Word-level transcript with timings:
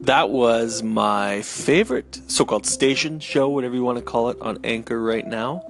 that 0.00 0.30
was 0.30 0.82
my 0.82 1.42
favorite 1.42 2.20
so-called 2.28 2.66
station 2.66 3.20
show, 3.20 3.48
whatever 3.48 3.74
you 3.74 3.82
want 3.82 3.98
to 3.98 4.04
call 4.04 4.30
it, 4.30 4.38
on 4.40 4.58
Anchor 4.64 5.00
right 5.00 5.26
now, 5.26 5.62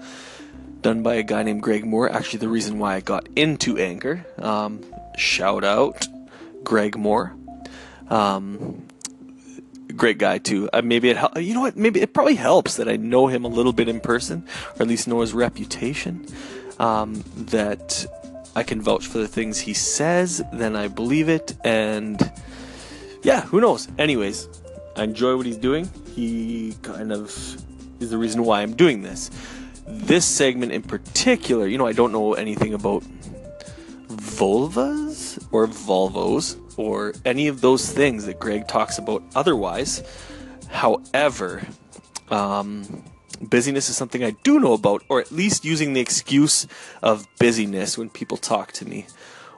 done 0.83 1.03
by 1.03 1.15
a 1.15 1.23
guy 1.23 1.43
named 1.43 1.63
Greg 1.63 1.85
Moore. 1.85 2.11
Actually, 2.11 2.41
the 2.41 2.49
reason 2.49 2.79
why 2.79 2.95
I 2.95 3.01
got 3.01 3.29
into 3.37 3.79
Anchor. 3.79 4.27
Um, 4.39 4.85
shout 5.17 5.65
out, 5.65 6.07
Greg 6.63 6.97
Moore. 6.97 7.35
Um, 8.09 8.87
great 9.97 10.19
guy 10.19 10.39
too. 10.39 10.69
Uh, 10.73 10.83
maybe 10.83 11.11
it 11.11 11.17
hel- 11.17 11.33
you 11.39 11.55
know 11.55 11.61
what? 11.61 11.77
Maybe 11.77 12.01
it 12.01 12.15
probably 12.15 12.37
helps 12.37 12.77
that 12.77 12.89
I 12.89 12.97
know 12.97 13.27
him 13.27 13.45
a 13.45 13.49
little 13.49 13.73
bit 13.73 13.89
in 13.89 14.01
person, 14.01 14.45
or 14.77 14.83
at 14.83 14.89
least 14.89 15.09
know 15.09 15.21
his 15.21 15.33
reputation. 15.33 16.27
Um, 16.79 17.25
that 17.37 18.07
I 18.55 18.63
can 18.63 18.81
vouch 18.81 19.07
for 19.07 19.19
the 19.19 19.27
things 19.27 19.59
he 19.59 19.75
says, 19.75 20.43
then 20.53 20.77
I 20.77 20.87
believe 20.87 21.29
it, 21.29 21.55
and 21.65 22.31
yeah, 23.23 23.43
who 23.43 23.61
knows? 23.61 23.89
Anyways, 23.99 24.49
I 24.97 25.05
enjoy 25.05 25.37
what 25.37 25.47
he's 25.47 25.57
doing. 25.57 25.89
He 26.15 26.75
kind 26.83 27.13
of 27.13 27.27
is 28.01 28.11
the 28.11 28.19
reason 28.19 28.45
why 28.45 28.63
I'm 28.63 28.75
doing 28.75 29.03
this. 29.03 29.31
This 29.87 30.25
segment 30.25 30.73
in 30.73 30.83
particular, 30.83 31.67
you 31.67 31.79
know, 31.79 31.87
I 31.87 31.93
don't 31.93 32.13
know 32.13 32.35
anything 32.35 32.75
about 32.75 33.03
vulvas 34.09 35.47
or 35.51 35.67
Volvos 35.67 36.59
or 36.77 37.15
any 37.25 37.49
of 37.49 37.61
those 37.61 37.91
things 37.91 38.27
that 38.27 38.39
Greg 38.39 38.69
talks 38.69 38.99
about 38.99 39.23
otherwise. 39.35 40.03
However, 40.69 41.67
um, 42.31 43.05
busyness 43.41 43.89
is 43.89 43.97
something 43.97 44.23
I 44.23 44.31
do 44.43 44.61
know 44.61 44.75
about, 44.75 45.03
or 45.09 45.21
at 45.21 45.33
least 45.33 45.65
using 45.65 45.93
the 45.93 46.01
excuse 46.01 46.67
of 47.03 47.27
busyness 47.39 47.99
when 47.99 48.11
people 48.11 48.37
talk 48.37 48.73
to 48.73 48.85
me 48.85 49.07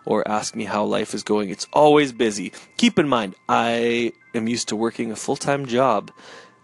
or 0.05 0.27
ask 0.29 0.55
me 0.55 0.65
how 0.65 0.85
life 0.85 1.15
is 1.15 1.23
going. 1.23 1.51
It's 1.51 1.67
always 1.73 2.13
busy. 2.13 2.53
Keep 2.77 2.99
in 2.99 3.09
mind, 3.09 3.35
I 3.49 4.13
am 4.35 4.49
used 4.49 4.69
to 4.69 4.77
working 4.77 5.13
a 5.13 5.17
full 5.17 5.37
time 5.37 5.67
job, 5.67 6.11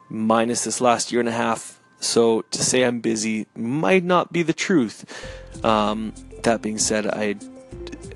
minus 0.08 0.64
this 0.64 0.80
last 0.80 1.12
year 1.12 1.20
and 1.20 1.28
a 1.28 1.32
half. 1.32 1.80
So 2.00 2.42
to 2.42 2.62
say 2.62 2.84
I'm 2.84 3.00
busy 3.00 3.46
might 3.56 4.04
not 4.04 4.32
be 4.32 4.42
the 4.42 4.52
truth. 4.52 5.04
Um, 5.64 6.12
that 6.42 6.62
being 6.62 6.78
said, 6.78 7.06
I 7.06 7.36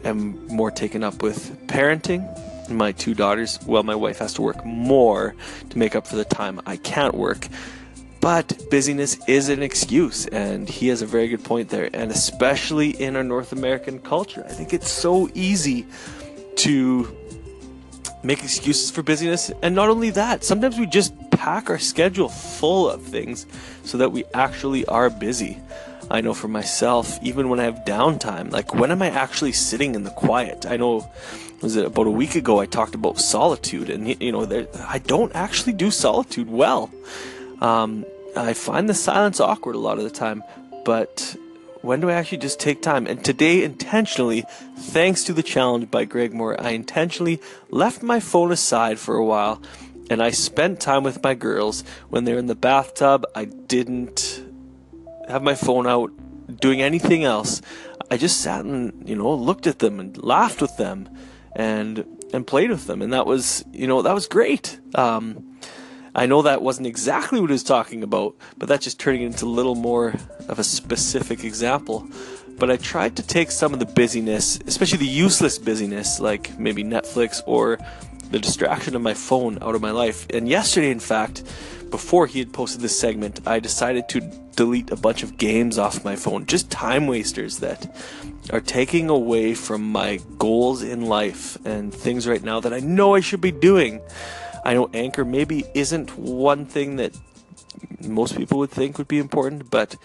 am 0.05 0.47
more 0.49 0.71
taken 0.71 1.03
up 1.03 1.23
with 1.23 1.67
parenting 1.67 2.27
my 2.71 2.93
two 2.93 3.15
daughters. 3.15 3.59
Well, 3.67 3.83
my 3.83 3.95
wife 3.95 4.19
has 4.19 4.35
to 4.35 4.43
work 4.43 4.65
more 4.65 5.35
to 5.71 5.79
make 5.79 5.95
up 5.95 6.07
for 6.07 6.17
the 6.17 6.25
time 6.25 6.61
I 6.67 6.77
can't 6.77 7.15
work. 7.15 7.49
But 8.21 8.69
busyness 8.71 9.17
is 9.27 9.49
an 9.49 9.63
excuse, 9.63 10.27
and 10.27 10.69
he 10.69 10.89
has 10.89 11.01
a 11.01 11.07
very 11.07 11.29
good 11.29 11.43
point 11.43 11.71
there. 11.71 11.89
And 11.95 12.11
especially 12.11 12.91
in 12.91 13.17
our 13.17 13.25
North 13.25 13.53
American 13.53 13.99
culture, 13.99 14.45
I 14.47 14.53
think 14.53 14.75
it's 14.75 14.91
so 14.91 15.31
easy 15.35 15.87
to 16.57 17.17
make 18.23 18.43
excuses 18.45 18.91
for 18.91 19.03
busyness. 19.03 19.51
And 19.63 19.75
not 19.75 19.89
only 19.89 20.11
that, 20.11 20.45
sometimes 20.45 20.79
we 20.79 20.87
just 20.87 21.15
pack 21.31 21.71
our 21.71 21.79
schedule 21.79 22.29
full 22.29 22.91
of 22.91 23.03
things 23.03 23.47
so 23.85 23.97
that 23.97 24.13
we 24.13 24.25
actually 24.35 24.85
are 24.87 25.09
busy. 25.09 25.59
I 26.11 26.21
know 26.21 26.35
for 26.35 26.49
myself, 26.49 27.19
even 27.23 27.49
when 27.49 27.61
I 27.61 27.65
have 27.65 27.85
downtime, 27.87 28.51
like 28.51 28.75
when 28.75 28.91
am 28.91 29.01
I 29.01 29.09
actually 29.09 29.53
sitting 29.53 29.95
in 29.95 30.03
the 30.03 30.11
quiet? 30.11 30.67
I 30.67 30.77
know 30.77 31.11
was 31.63 31.77
it 31.77 31.87
about 31.87 32.07
a 32.07 32.11
week 32.11 32.35
ago 32.35 32.59
I 32.59 32.67
talked 32.67 32.95
about 32.95 33.19
solitude, 33.21 33.91
and 33.91 34.21
you 34.21 34.33
know, 34.33 34.45
there, 34.45 34.67
I 34.87 34.99
don't 34.99 35.35
actually 35.35 35.73
do 35.73 35.91
solitude 35.91 36.51
well. 36.51 36.91
Um, 37.61 38.05
I 38.37 38.53
find 38.55 38.89
the 38.89 38.95
silence 38.95 39.41
awkward 39.41 39.75
a 39.75 39.79
lot 39.79 39.99
of 39.99 40.05
the 40.05 40.11
time, 40.11 40.43
but 40.85 41.37
when 41.83 42.01
do 42.01 42.11
I 42.11 42.15
actually 42.15 42.39
just 42.39 42.61
take 42.61 42.83
time? 42.83 43.07
And 43.07 43.25
today, 43.25 43.65
intentionally, 43.65 44.45
thanks 44.77 45.25
to 45.25 45.33
the 45.33 45.43
challenge 45.43 45.91
by 45.91 46.05
Greg 46.05 46.35
Moore, 46.35 46.61
I 46.61 46.71
intentionally 46.71 47.41
left 47.71 48.03
my 48.03 48.21
phone 48.21 48.53
aside 48.53 48.99
for 48.99 49.17
a 49.17 49.25
while 49.25 49.63
and 50.11 50.23
I 50.23 50.31
spent 50.31 50.81
time 50.81 51.05
with 51.05 51.23
my 51.23 51.35
girls. 51.35 51.85
When 52.09 52.25
they're 52.25 52.39
in 52.39 52.47
the 52.47 52.55
bathtub, 52.55 53.25
I 53.35 53.45
didn't 53.45 54.43
have 55.29 55.43
my 55.43 55.55
phone 55.55 55.87
out 55.87 56.13
doing 56.61 56.83
anything 56.83 57.25
else. 57.25 57.63
I 58.11 58.17
just 58.17 58.41
sat 58.41 58.65
and, 58.65 59.09
you 59.09 59.15
know, 59.15 59.33
looked 59.33 59.67
at 59.67 59.79
them 59.79 60.01
and 60.01 60.21
laughed 60.23 60.61
with 60.61 60.77
them 60.77 61.09
and 61.55 62.05
and 62.33 62.47
played 62.47 62.71
with 62.71 62.87
them 62.87 63.03
and 63.03 63.13
that 63.13 63.27
was, 63.27 63.65
you 63.73 63.87
know, 63.87 64.03
that 64.03 64.15
was 64.15 64.27
great. 64.27 64.79
Um, 64.95 65.59
I 66.15 66.27
know 66.27 66.43
that 66.43 66.63
wasn't 66.63 66.87
exactly 66.87 67.41
what 67.41 67.51
he 67.51 67.55
was 67.55 67.63
talking 67.63 68.03
about, 68.03 68.35
but 68.59 68.69
that's 68.69 68.85
just 68.85 68.99
turning 68.99 69.23
it 69.23 69.27
into 69.27 69.45
a 69.45 69.47
little 69.47 69.77
more 69.77 70.15
of 70.49 70.59
a 70.59 70.65
specific 70.65 71.45
example. 71.45 72.07
But 72.59 72.71
I 72.71 72.77
tried 72.77 73.17
to 73.17 73.23
take 73.23 73.51
some 73.51 73.73
of 73.73 73.79
the 73.79 73.87
busyness, 73.87 74.59
especially 74.67 74.99
the 74.99 75.07
useless 75.07 75.59
busyness, 75.59 76.21
like 76.21 76.59
maybe 76.59 76.83
Netflix 76.85 77.43
or 77.47 77.79
the 78.31 78.39
distraction 78.39 78.95
of 78.95 79.03
my 79.03 79.15
phone, 79.15 79.59
out 79.63 79.75
of 79.75 79.81
my 79.81 79.93
life. 79.93 80.27
And 80.31 80.49
yesterday, 80.49 80.91
in 80.91 81.01
fact, 81.01 81.43
before 81.91 82.27
he 82.27 82.39
had 82.39 82.53
posted 82.53 82.81
this 82.81 82.99
segment, 82.99 83.41
I 83.47 83.61
decided 83.61 84.09
to 84.11 84.21
delete 84.57 84.91
a 84.91 84.97
bunch 84.97 85.23
of 85.23 85.39
games 85.39 85.79
off 85.79 86.05
my 86.05 86.17
phone, 86.17 86.47
just 86.47 86.71
time 86.71 87.07
wasters 87.07 87.59
that 87.59 87.95
are 88.53 88.61
taking 88.61 89.09
away 89.09 89.55
from 89.55 89.91
my 89.91 90.21
goals 90.39 90.83
in 90.83 91.07
life 91.07 91.57
and 91.65 91.95
things 91.95 92.27
right 92.27 92.43
now 92.43 92.61
that 92.61 92.73
I 92.73 92.81
know 92.81 93.15
I 93.15 93.21
should 93.21 93.41
be 93.41 93.53
doing. 93.53 94.01
I 94.65 94.75
know 94.75 94.91
Anchor 94.93 95.25
maybe 95.25 95.65
isn't 95.75 96.17
one 96.19 96.67
thing 96.67 96.97
that 96.97 97.17
most 98.01 98.37
people 98.37 98.59
would 98.59 98.71
think 98.71 98.99
would 98.99 99.09
be 99.09 99.19
important, 99.19 99.71
but 99.71 99.97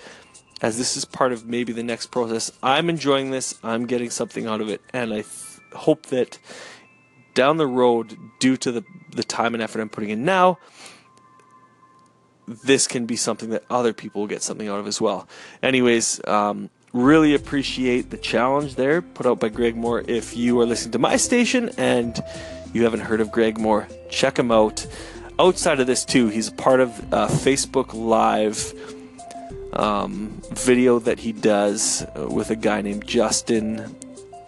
as 0.62 0.78
this 0.78 0.96
is 0.96 1.06
part 1.06 1.32
of 1.32 1.46
maybe 1.46 1.74
the 1.74 1.84
next 1.84 2.08
process, 2.08 2.52
I'm 2.64 2.90
enjoying 2.90 3.32
this. 3.32 3.56
I'm 3.64 3.86
getting 3.86 4.10
something 4.10 4.48
out 4.48 4.62
of 4.62 4.70
it, 4.70 4.82
and 4.94 5.12
I 5.12 5.22
th- 5.22 5.28
hope 5.74 6.08
that 6.08 6.40
down 7.34 7.58
the 7.58 7.68
road, 7.68 8.18
due 8.40 8.58
to 8.58 8.72
the 8.72 8.84
the 9.12 9.24
time 9.24 9.54
and 9.54 9.64
effort 9.64 9.82
I'm 9.82 9.90
putting 9.90 10.10
in 10.10 10.26
now, 10.26 10.58
this 12.48 12.88
can 12.88 13.06
be 13.06 13.16
something 13.16 13.50
that 13.50 13.64
other 13.70 13.94
people 13.94 14.28
get 14.28 14.42
something 14.42 14.68
out 14.68 14.80
of 14.80 14.88
as 14.88 15.02
well. 15.02 15.28
Anyways, 15.64 16.26
um, 16.28 16.70
really 16.94 17.34
appreciate 17.34 18.10
the 18.10 18.18
challenge 18.18 18.76
there 18.76 19.02
put 19.02 19.26
out 19.26 19.40
by 19.40 19.50
Greg 19.50 19.76
Moore. 19.76 20.04
If 20.08 20.36
you 20.36 20.60
are 20.62 20.66
listening 20.66 20.94
to 20.94 21.00
my 21.00 21.18
station 21.18 21.70
and 21.78 22.22
you 22.74 22.84
haven't 22.84 23.02
heard 23.02 23.22
of 23.22 23.32
Greg 23.32 23.58
Moore, 23.58 23.88
check 24.16 24.40
him 24.40 24.52
out. 24.52 24.88
Outside 25.38 25.82
of 25.82 25.88
this, 25.88 26.06
too, 26.06 26.30
he's 26.30 26.50
part 26.50 26.80
of 26.80 26.98
a 27.12 27.28
Facebook 27.28 27.94
Live 27.94 28.74
um, 29.74 30.42
video 30.52 31.00
that 31.00 31.20
he 31.20 31.34
does 31.34 32.06
with 32.16 32.50
a 32.50 32.56
guy 32.56 32.82
named 32.82 33.06
Justin 33.06 33.94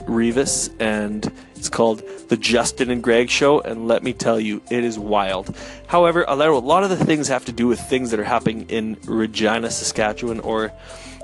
Rivas, 0.07 0.69
and 0.79 1.29
it's 1.55 1.67
called 1.67 2.01
The 2.29 2.37
Justin 2.37 2.89
and 2.89 3.03
Greg 3.03 3.29
Show. 3.29 3.59
And 3.59 3.89
let 3.89 4.03
me 4.03 4.13
tell 4.13 4.39
you, 4.39 4.61
it 4.71 4.85
is 4.85 4.97
wild. 4.97 5.53
However, 5.87 6.23
a 6.23 6.35
lot 6.35 6.83
of 6.83 6.89
the 6.89 7.05
things 7.05 7.27
have 7.27 7.43
to 7.45 7.51
do 7.51 7.67
with 7.67 7.81
things 7.81 8.11
that 8.11 8.19
are 8.21 8.23
happening 8.23 8.69
in 8.69 8.95
Regina, 9.05 9.69
Saskatchewan, 9.69 10.39
or 10.39 10.71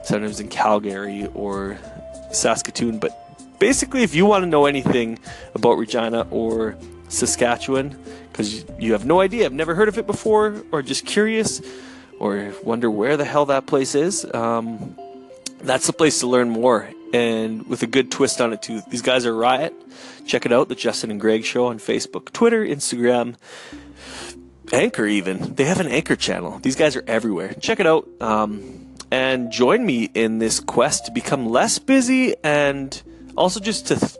sometimes 0.03 0.41
in 0.41 0.49
Calgary 0.49 1.29
or 1.33 1.79
Saskatoon. 2.33 2.99
But 2.99 3.17
basically, 3.59 4.03
if 4.03 4.13
you 4.13 4.25
want 4.25 4.43
to 4.43 4.49
know 4.49 4.65
anything 4.65 5.19
about 5.55 5.77
Regina 5.77 6.27
or 6.29 6.75
Saskatchewan 7.13 7.95
because 8.33 8.65
you 8.79 8.93
have 8.93 9.05
no 9.05 9.21
idea, 9.21 9.45
I've 9.45 9.53
never 9.53 9.75
heard 9.75 9.87
of 9.87 9.99
it 9.99 10.07
before, 10.07 10.63
or 10.71 10.81
just 10.81 11.05
curious, 11.05 11.61
or 12.19 12.51
wonder 12.63 12.89
where 12.89 13.15
the 13.15 13.25
hell 13.25 13.45
that 13.45 13.67
place 13.67 13.93
is. 13.93 14.25
Um, 14.33 14.97
that's 15.61 15.85
the 15.85 15.93
place 15.93 16.19
to 16.21 16.27
learn 16.27 16.49
more, 16.49 16.89
and 17.13 17.67
with 17.67 17.83
a 17.83 17.87
good 17.87 18.11
twist 18.11 18.41
on 18.41 18.51
it 18.51 18.63
too. 18.63 18.81
These 18.89 19.03
guys 19.03 19.27
are 19.27 19.35
riot. 19.35 19.73
Check 20.25 20.47
it 20.47 20.51
out, 20.51 20.67
the 20.67 20.75
Justin 20.75 21.11
and 21.11 21.21
Greg 21.21 21.45
Show 21.45 21.67
on 21.67 21.77
Facebook, 21.77 22.31
Twitter, 22.33 22.65
Instagram, 22.65 23.35
Anchor. 24.73 25.05
Even 25.05 25.53
they 25.53 25.65
have 25.65 25.79
an 25.79 25.87
Anchor 25.87 26.15
channel. 26.15 26.57
These 26.59 26.75
guys 26.75 26.95
are 26.95 27.03
everywhere. 27.05 27.53
Check 27.53 27.79
it 27.79 27.85
out, 27.85 28.09
um, 28.19 28.95
and 29.11 29.51
join 29.51 29.85
me 29.85 30.09
in 30.13 30.39
this 30.39 30.59
quest 30.59 31.05
to 31.05 31.11
become 31.11 31.45
less 31.47 31.77
busy 31.77 32.35
and 32.43 32.99
also 33.37 33.59
just 33.59 33.87
to. 33.87 33.95
Th- 33.95 34.17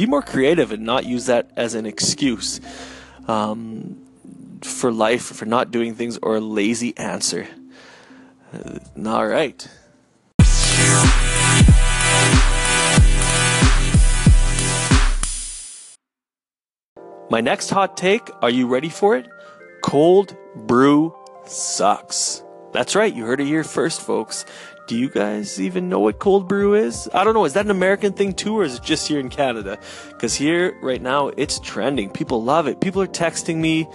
be 0.00 0.06
more 0.06 0.22
creative 0.22 0.72
and 0.72 0.82
not 0.82 1.04
use 1.04 1.26
that 1.26 1.50
as 1.56 1.74
an 1.74 1.84
excuse 1.84 2.58
um, 3.28 4.00
for 4.62 4.90
life, 4.90 5.22
for 5.22 5.44
not 5.44 5.70
doing 5.70 5.94
things, 5.94 6.18
or 6.22 6.36
a 6.36 6.40
lazy 6.40 6.96
answer. 6.96 7.46
Uh, 8.50 8.78
all 9.06 9.26
right. 9.26 9.68
My 17.30 17.42
next 17.42 17.68
hot 17.68 17.98
take, 17.98 18.30
are 18.40 18.48
you 18.48 18.66
ready 18.68 18.88
for 18.88 19.16
it? 19.16 19.28
Cold 19.82 20.34
brew 20.56 21.14
sucks. 21.44 22.42
That's 22.72 22.96
right, 22.96 23.14
you 23.14 23.26
heard 23.26 23.40
it 23.40 23.46
here 23.46 23.64
first, 23.64 24.00
folks. 24.00 24.46
Do 24.90 24.98
you 24.98 25.08
guys 25.08 25.60
even 25.60 25.88
know 25.88 26.00
what 26.00 26.18
cold 26.18 26.48
brew 26.48 26.74
is? 26.74 27.08
I 27.14 27.22
don't 27.22 27.32
know. 27.32 27.44
Is 27.44 27.52
that 27.52 27.64
an 27.64 27.70
American 27.70 28.12
thing 28.12 28.32
too, 28.32 28.58
or 28.58 28.64
is 28.64 28.74
it 28.74 28.82
just 28.82 29.06
here 29.06 29.20
in 29.20 29.28
Canada? 29.28 29.78
Because 30.08 30.34
here, 30.34 30.76
right 30.82 31.00
now, 31.00 31.28
it's 31.28 31.60
trending. 31.60 32.10
People 32.10 32.42
love 32.42 32.66
it. 32.66 32.80
People 32.80 33.00
are 33.00 33.06
texting 33.06 33.58
me 33.58 33.86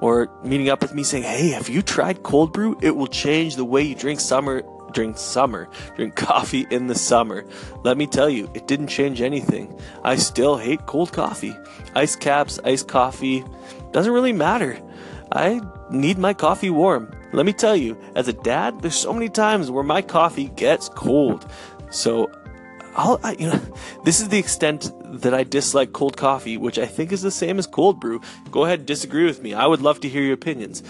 or 0.00 0.28
meeting 0.42 0.68
up 0.68 0.82
with 0.82 0.94
me 0.94 1.04
saying, 1.04 1.22
Hey, 1.22 1.50
have 1.50 1.68
you 1.68 1.80
tried 1.80 2.24
cold 2.24 2.52
brew? 2.52 2.76
It 2.82 2.96
will 2.96 3.06
change 3.06 3.54
the 3.54 3.64
way 3.64 3.82
you 3.82 3.94
drink 3.94 4.18
summer, 4.18 4.64
drink 4.90 5.16
summer, 5.16 5.68
drink 5.94 6.16
coffee 6.16 6.66
in 6.72 6.88
the 6.88 6.96
summer. 6.96 7.44
Let 7.84 7.96
me 7.96 8.08
tell 8.08 8.28
you, 8.28 8.50
it 8.52 8.66
didn't 8.66 8.88
change 8.88 9.20
anything. 9.20 9.78
I 10.02 10.16
still 10.16 10.56
hate 10.56 10.86
cold 10.86 11.12
coffee. 11.12 11.56
Ice 11.94 12.16
caps, 12.16 12.58
iced 12.64 12.88
coffee, 12.88 13.44
doesn't 13.92 14.12
really 14.12 14.32
matter. 14.32 14.76
I 15.30 15.60
need 15.92 16.18
my 16.18 16.34
coffee 16.34 16.70
warm. 16.70 17.12
Let 17.32 17.46
me 17.46 17.52
tell 17.52 17.76
you, 17.76 17.96
as 18.14 18.28
a 18.28 18.32
dad, 18.32 18.80
there's 18.80 18.96
so 18.96 19.12
many 19.12 19.28
times 19.28 19.70
where 19.70 19.84
my 19.84 20.02
coffee 20.02 20.48
gets 20.48 20.88
cold. 20.88 21.50
So, 21.90 22.30
I'll, 22.94 23.20
I, 23.22 23.32
you 23.32 23.48
know, 23.48 23.60
this 24.04 24.20
is 24.20 24.28
the 24.28 24.38
extent 24.38 24.90
that 25.20 25.34
I 25.34 25.44
dislike 25.44 25.92
cold 25.92 26.16
coffee, 26.16 26.56
which 26.56 26.78
I 26.78 26.86
think 26.86 27.12
is 27.12 27.22
the 27.22 27.30
same 27.30 27.58
as 27.58 27.66
cold 27.66 28.00
brew. 28.00 28.20
Go 28.50 28.64
ahead 28.64 28.80
and 28.80 28.86
disagree 28.86 29.24
with 29.24 29.42
me. 29.42 29.54
I 29.54 29.66
would 29.66 29.82
love 29.82 30.00
to 30.00 30.08
hear 30.08 30.22
your 30.22 30.34
opinions. 30.34 30.82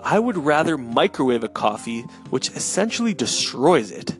I 0.00 0.18
would 0.18 0.36
rather 0.36 0.78
microwave 0.78 1.42
a 1.42 1.48
coffee, 1.48 2.02
which 2.30 2.50
essentially 2.50 3.14
destroys 3.14 3.90
it. 3.90 4.14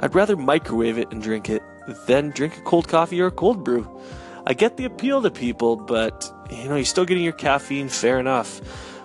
I'd 0.00 0.14
rather 0.14 0.36
microwave 0.36 0.98
it 0.98 1.10
and 1.10 1.20
drink 1.20 1.50
it 1.50 1.62
than 2.06 2.30
drink 2.30 2.56
a 2.56 2.60
cold 2.60 2.86
coffee 2.86 3.20
or 3.20 3.26
a 3.26 3.32
cold 3.32 3.64
brew. 3.64 4.00
I 4.46 4.54
get 4.54 4.76
the 4.76 4.84
appeal 4.84 5.20
to 5.22 5.30
people, 5.30 5.76
but 5.76 6.32
you 6.50 6.68
know, 6.68 6.76
you're 6.76 6.84
still 6.84 7.04
getting 7.04 7.24
your 7.24 7.32
caffeine, 7.32 7.88
fair 7.88 8.18
enough. 8.20 8.60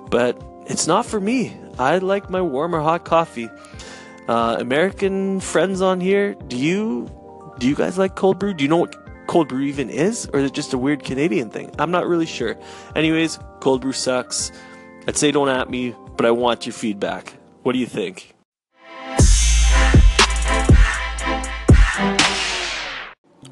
But 0.10 0.42
it's 0.68 0.88
not 0.88 1.06
for 1.06 1.20
me. 1.20 1.56
I 1.80 1.98
like 1.98 2.30
my 2.30 2.42
warm 2.42 2.76
or 2.76 2.82
hot 2.82 3.06
coffee. 3.06 3.50
Uh, 4.28 4.58
American 4.60 5.40
friends 5.40 5.82
on 5.82 6.00
here, 6.00 6.36
do 6.48 6.58
you 6.58 7.10
do 7.60 7.68
you 7.68 7.76
guys 7.76 7.98
like 7.98 8.16
cold 8.16 8.40
brew? 8.40 8.54
Do 8.54 8.64
you 8.64 8.70
know 8.70 8.78
what 8.78 8.96
cold 9.28 9.50
brew 9.50 9.62
even 9.62 9.90
is, 9.90 10.30
or 10.34 10.40
is 10.40 10.46
it 10.46 10.54
just 10.54 10.74
a 10.74 10.78
weird 10.78 11.04
Canadian 11.04 11.50
thing? 11.50 11.72
I'm 11.80 11.92
not 11.92 12.08
really 12.08 12.26
sure. 12.26 12.58
Anyways, 12.96 13.40
cold 13.60 13.82
brew 13.82 13.92
sucks. 13.94 14.52
I'd 15.08 15.18
say 15.18 15.32
don't 15.32 15.50
at 15.50 15.70
me, 15.70 15.96
but 16.16 16.26
I 16.26 16.32
want 16.32 16.66
your 16.66 16.74
feedback. 16.74 17.34
What 17.64 17.74
do 17.74 17.80
you 17.80 17.86
think? 17.86 18.34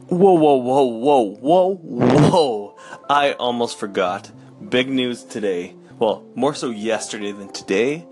Whoa, 0.08 0.34
whoa, 0.34 0.56
whoa, 0.56 0.84
whoa, 0.84 1.36
whoa, 1.36 1.76
whoa. 1.76 2.76
I 3.10 3.34
almost 3.34 3.78
forgot. 3.78 4.32
Big 4.70 4.90
news 4.90 5.24
today. 5.24 5.76
Well, 6.02 6.26
more 6.34 6.56
so 6.56 6.72
yesterday 6.72 7.32
than 7.32 7.50
today. 7.50 8.08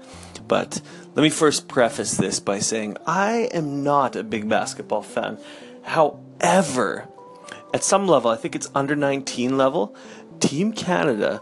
But 0.48 0.80
let 1.16 1.24
me 1.24 1.32
first 1.32 1.68
preface 1.68 2.18
this 2.18 2.40
by 2.40 2.60
saying 2.60 2.98
I 3.08 3.50
am 3.52 3.84
not 3.84 4.16
a 4.16 4.24
big 4.24 4.48
basketball 4.48 5.02
fan. 5.02 5.40
However, 5.82 7.08
at 7.74 7.84
some 7.84 8.08
level, 8.08 8.30
I 8.30 8.36
think 8.36 8.56
it's 8.56 8.70
under 8.76 8.96
19 8.96 9.58
level, 9.58 9.96
Team 10.40 10.72
Canada 10.72 11.42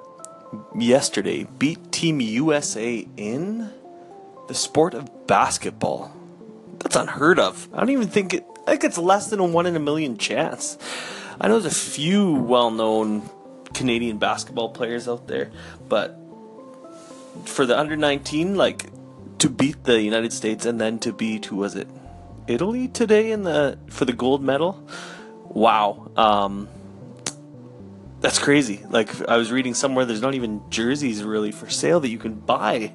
yesterday 0.73 1.45
beat 1.59 1.91
Team 1.91 2.21
USA 2.21 3.05
in 3.17 3.69
the 4.47 4.55
sport 4.55 4.93
of 4.93 5.27
basketball. 5.27 6.15
That's 6.79 6.95
unheard 6.95 7.39
of. 7.39 7.67
I 7.73 7.79
don't 7.81 7.89
even 7.89 8.07
think 8.07 8.33
it. 8.33 8.45
I 8.65 8.71
think 8.71 8.85
it's 8.85 8.97
less 8.97 9.29
than 9.29 9.41
a 9.41 9.45
one 9.45 9.65
in 9.65 9.75
a 9.75 9.81
million 9.81 10.17
chance. 10.17 10.77
I 11.41 11.49
know 11.49 11.59
there's 11.59 11.73
a 11.73 11.91
few 11.91 12.35
well-known 12.35 13.29
Canadian 13.73 14.17
basketball 14.17 14.69
players 14.69 15.09
out 15.09 15.27
there, 15.27 15.51
but 15.89 16.17
for 17.45 17.65
the 17.65 17.77
under 17.77 17.95
19, 17.95 18.55
like 18.55 18.85
to 19.39 19.49
beat 19.49 19.83
the 19.83 20.01
United 20.01 20.33
States 20.33 20.65
and 20.65 20.79
then 20.79 20.99
to 20.99 21.13
beat 21.13 21.45
who 21.45 21.57
was 21.57 21.75
it? 21.75 21.87
Italy 22.47 22.87
today 22.87 23.31
in 23.31 23.43
the 23.43 23.77
for 23.89 24.05
the 24.05 24.13
gold 24.13 24.41
medal. 24.41 24.87
Wow. 25.49 26.11
Um, 26.15 26.69
that's 28.19 28.39
crazy. 28.39 28.83
Like 28.89 29.27
I 29.29 29.37
was 29.37 29.51
reading 29.51 29.73
somewhere, 29.73 30.05
there's 30.05 30.21
not 30.21 30.33
even 30.33 30.61
jerseys 30.69 31.23
really 31.23 31.51
for 31.51 31.69
sale 31.69 31.99
that 31.99 32.09
you 32.09 32.17
can 32.17 32.33
buy 32.33 32.93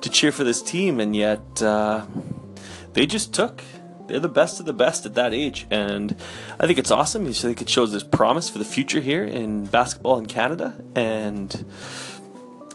to 0.00 0.10
cheer 0.10 0.32
for 0.32 0.44
this 0.44 0.62
team, 0.62 1.00
and 1.00 1.14
yet 1.14 1.62
uh, 1.62 2.06
they 2.94 3.06
just 3.06 3.34
took. 3.34 3.62
They're 4.08 4.18
the 4.18 4.28
best 4.28 4.58
of 4.58 4.66
the 4.66 4.72
best 4.72 5.06
at 5.06 5.14
that 5.14 5.32
age, 5.32 5.66
and 5.70 6.16
I 6.58 6.66
think 6.66 6.78
it's 6.78 6.90
awesome. 6.90 7.26
I 7.26 7.32
think 7.32 7.62
it 7.62 7.68
shows 7.68 7.92
this 7.92 8.02
promise 8.02 8.48
for 8.48 8.58
the 8.58 8.64
future 8.64 9.00
here 9.00 9.24
in 9.24 9.66
basketball 9.66 10.18
in 10.18 10.26
Canada. 10.26 10.74
And 10.94 11.64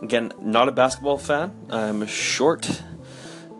again, 0.01 0.31
not 0.39 0.67
a 0.67 0.71
basketball 0.71 1.17
fan. 1.17 1.53
I'm 1.69 2.01
a 2.01 2.07
short, 2.07 2.65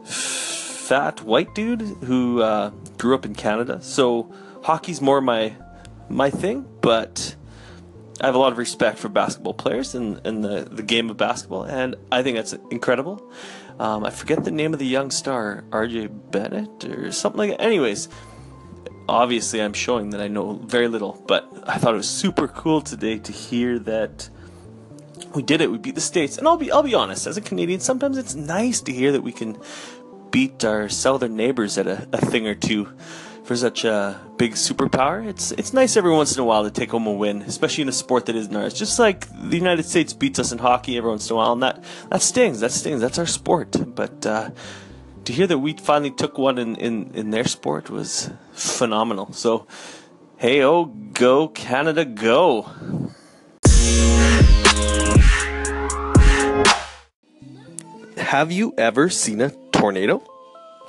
fat 0.04 1.22
white 1.22 1.54
dude 1.56 1.81
who 1.81 2.42
uh, 2.42 2.69
grew 2.98 3.16
up 3.16 3.25
in 3.25 3.36
Canada, 3.36 3.81
so 3.81 4.31
hockey's 4.63 5.01
more 5.01 5.22
my 5.22 5.56
my 6.10 6.30
thing, 6.30 6.66
but 6.81 7.36
I 8.22 8.25
have 8.25 8.36
a 8.36 8.39
lot 8.39 8.51
of 8.51 8.57
respect 8.57 8.98
for 8.98 9.10
basketball 9.10 9.54
players 9.54 9.94
and, 9.94 10.25
and 10.25 10.44
the, 10.44 10.68
the 10.72 10.84
game 10.84 11.10
of 11.10 11.18
basketball, 11.18 11.63
and 11.63 11.95
I 12.12 12.24
think 12.24 12.38
that's 12.38 12.54
incredible. 12.72 13.31
Um, 13.80 14.06
I 14.06 14.10
forget 14.10 14.44
the 14.44 14.51
name 14.51 14.74
of 14.74 14.80
the 14.80 14.88
young 14.88 15.12
star, 15.12 15.63
RJ 15.69 16.31
Bennett 16.31 16.86
or 16.86 17.12
something 17.12 17.38
like 17.38 17.50
that. 17.51 17.62
Anyways, 17.62 18.10
obviously 19.07 19.62
I'm 19.62 19.74
showing 19.74 20.10
that 20.12 20.22
I 20.22 20.28
know 20.28 20.54
very 20.54 20.88
little, 20.88 21.22
but 21.28 21.48
I 21.68 21.78
thought 21.78 21.94
it 21.94 21.98
was 21.98 22.10
super 22.10 22.48
cool 22.48 22.81
today 22.81 23.19
to 23.19 23.31
hear 23.31 23.78
that 23.80 24.30
we 25.38 25.44
did 25.44 25.62
it. 25.62 25.72
We 25.72 25.78
beat 25.78 25.95
the 25.95 26.01
states, 26.01 26.38
and 26.38 26.48
I'll 26.48 26.57
be 26.57 26.72
I'll 26.72 26.84
be 26.84 26.95
honest. 26.95 27.28
As 27.28 27.38
a 27.38 27.42
Canadian, 27.42 27.80
sometimes 27.80 28.18
it's 28.18 28.36
nice 28.36 28.81
to 28.81 28.92
hear 28.92 29.12
that 29.12 29.22
we 29.22 29.31
can 29.31 29.57
beat 30.31 30.66
our 30.66 30.89
southern 30.89 31.36
neighbors 31.38 31.78
at 31.78 31.88
a, 31.88 32.07
a 32.12 32.18
thing 32.18 32.48
or 32.48 32.56
two 32.56 32.92
for 33.44 33.56
such 33.56 33.86
a 33.86 34.19
big 34.36 34.54
superpower. 34.54 35.25
It's 35.25 35.51
it's 35.54 35.74
nice 35.74 35.95
every 35.95 36.12
once 36.12 36.36
in 36.36 36.42
a 36.42 36.44
while 36.44 36.63
to 36.63 36.72
take 36.72 36.92
home 36.92 37.07
a 37.07 37.13
win, 37.13 37.44
especially 37.44 37.84
in 37.84 37.89
a 37.89 37.94
sport 37.94 38.25
that 38.25 38.36
isn't 38.36 38.56
ours. 38.56 38.74
Just 38.74 39.00
like 39.00 39.28
the 39.50 39.56
United 39.56 39.86
States 39.86 40.12
beats 40.12 40.39
us 40.39 40.51
in 40.51 40.57
hockey 40.57 40.98
every 40.98 41.12
once 41.12 41.30
in 41.30 41.36
a 41.36 41.38
while, 41.38 41.54
and 41.54 41.62
that 41.62 41.83
that 42.10 42.22
stings. 42.22 42.60
That 42.60 42.72
stings. 42.72 43.00
That's 43.00 43.19
our 43.19 43.28
sport. 43.28 43.78
But 43.95 44.25
uh, 44.25 44.50
to 45.28 45.33
hear 45.33 45.45
that 45.45 45.60
we 45.60 45.74
finally 45.74 46.12
took 46.12 46.38
one 46.38 46.57
in, 46.57 46.75
in, 46.78 47.12
in 47.13 47.30
their 47.31 47.44
sport 47.45 47.90
was 47.90 48.31
phenomenal. 48.54 49.33
So, 49.33 49.68
hey, 50.38 50.63
oh, 50.63 50.86
go 50.86 51.50
Canada, 51.50 52.06
go! 52.06 52.72
Have 58.28 58.52
you 58.52 58.74
ever 58.78 59.08
seen 59.08 59.40
a 59.40 59.52
tornado? 59.72 60.22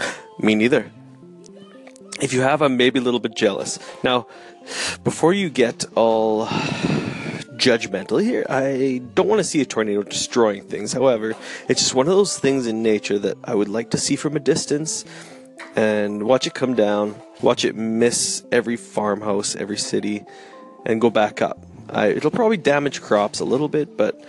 Me 0.40 0.56
neither. 0.56 0.90
If 2.20 2.32
you 2.32 2.40
have, 2.40 2.62
I'm 2.62 2.76
maybe 2.76 2.99
a 2.99 3.02
little 3.02 3.20
bit 3.20 3.37
jealous. 3.37 3.79
Now, 4.02 4.26
before 5.05 5.32
you 5.32 5.49
get 5.49 5.85
all 5.94 6.46
judgmental 7.55 8.20
here, 8.20 8.44
I 8.50 9.02
don't 9.14 9.29
want 9.29 9.38
to 9.38 9.44
see 9.44 9.61
a 9.61 9.64
tornado 9.64 10.02
destroying 10.02 10.64
things. 10.64 10.93
However, 10.93 11.37
it's 11.69 11.81
just 11.81 11.94
one 11.94 12.08
of 12.08 12.12
those 12.12 12.37
things 12.37 12.67
in 12.67 12.82
nature 12.82 13.20
that 13.20 13.37
I 13.44 13.55
would 13.55 13.69
like 13.69 13.90
to 13.90 13.99
see 13.99 14.17
from 14.17 14.35
a 14.35 14.40
distance 14.40 15.05
and 15.76 16.25
watch 16.25 16.49
it 16.49 16.55
come 16.55 16.75
down, 16.75 17.14
watch 17.40 17.64
it 17.64 17.76
miss 17.76 18.43
every 18.50 18.75
farmhouse, 18.75 19.55
every 19.55 19.79
city, 19.79 20.25
and 20.85 21.00
go 21.00 21.08
back 21.08 21.40
up. 21.40 21.64
I, 21.88 22.08
it'll 22.08 22.32
probably 22.32 22.56
damage 22.56 23.00
crops 23.00 23.38
a 23.38 23.44
little 23.44 23.69
bit, 23.69 23.96
but 23.96 24.20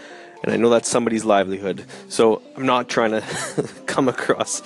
and 0.44 0.54
I 0.54 0.58
know 0.58 0.70
that's 0.70 0.90
somebody's 0.90 1.26
livelihood. 1.26 1.86
So 2.08 2.42
I'm 2.56 2.66
not 2.66 2.90
trying 2.90 3.12
to 3.12 3.22
come 3.86 4.08
across 4.08 4.62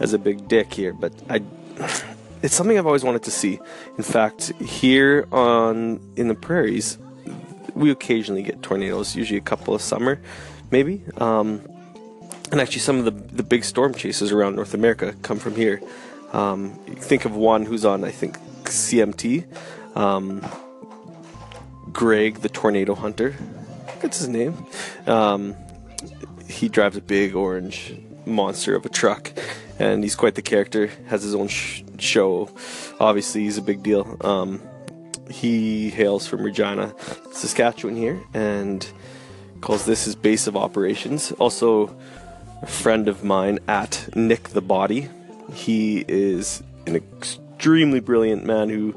as 0.00 0.12
a 0.12 0.18
big 0.18 0.48
dick 0.48 0.72
here, 0.72 0.92
but 0.92 1.12
I 1.28 1.42
it's 2.42 2.54
something 2.54 2.78
I've 2.78 2.86
always 2.86 3.04
wanted 3.04 3.22
to 3.24 3.30
see. 3.30 3.58
In 3.96 4.04
fact, 4.04 4.52
here 4.60 5.26
on 5.32 6.00
in 6.16 6.28
the 6.28 6.34
prairies, 6.34 6.98
we 7.74 7.90
occasionally 7.90 8.42
get 8.42 8.62
tornadoes. 8.62 9.16
Usually 9.16 9.38
a 9.38 9.42
couple 9.42 9.74
of 9.74 9.82
summer, 9.82 10.20
maybe. 10.70 11.02
Um, 11.16 11.62
and 12.50 12.60
actually, 12.60 12.80
some 12.80 12.98
of 12.98 13.04
the 13.04 13.10
the 13.10 13.42
big 13.42 13.64
storm 13.64 13.94
chases 13.94 14.32
around 14.32 14.56
North 14.56 14.74
America 14.74 15.14
come 15.22 15.38
from 15.38 15.56
here. 15.56 15.80
Um, 16.32 16.74
think 16.96 17.24
of 17.24 17.34
one 17.34 17.64
who's 17.64 17.84
on, 17.84 18.04
I 18.04 18.10
think, 18.10 18.38
CMT. 18.64 19.46
Um, 19.96 20.46
Greg, 21.90 22.40
the 22.40 22.50
tornado 22.50 22.94
hunter. 22.94 23.34
That's 24.00 24.18
his 24.18 24.28
name. 24.28 24.66
Um, 25.06 25.56
he 26.48 26.68
drives 26.68 26.96
a 26.96 27.00
big 27.00 27.34
orange 27.34 27.94
monster 28.26 28.74
of 28.76 28.86
a 28.86 28.88
truck, 28.88 29.32
and 29.78 30.02
he's 30.02 30.14
quite 30.14 30.34
the 30.34 30.42
character. 30.42 30.90
Has 31.06 31.22
his 31.22 31.34
own 31.34 31.48
sh- 31.48 31.82
show. 31.98 32.50
Obviously, 33.00 33.42
he's 33.42 33.58
a 33.58 33.62
big 33.62 33.82
deal. 33.82 34.16
Um, 34.20 34.62
he 35.30 35.90
hails 35.90 36.26
from 36.26 36.42
Regina, 36.42 36.94
Saskatchewan 37.32 37.96
here, 37.96 38.20
and 38.34 38.90
calls 39.60 39.84
this 39.84 40.04
his 40.04 40.14
base 40.14 40.46
of 40.46 40.56
operations. 40.56 41.32
Also, 41.32 41.94
a 42.62 42.66
friend 42.66 43.08
of 43.08 43.24
mine 43.24 43.58
at 43.68 44.08
Nick 44.14 44.50
the 44.50 44.62
Body. 44.62 45.08
He 45.52 46.04
is 46.08 46.62
an 46.86 46.96
extremely 46.96 48.00
brilliant 48.00 48.44
man 48.44 48.68
who 48.68 48.94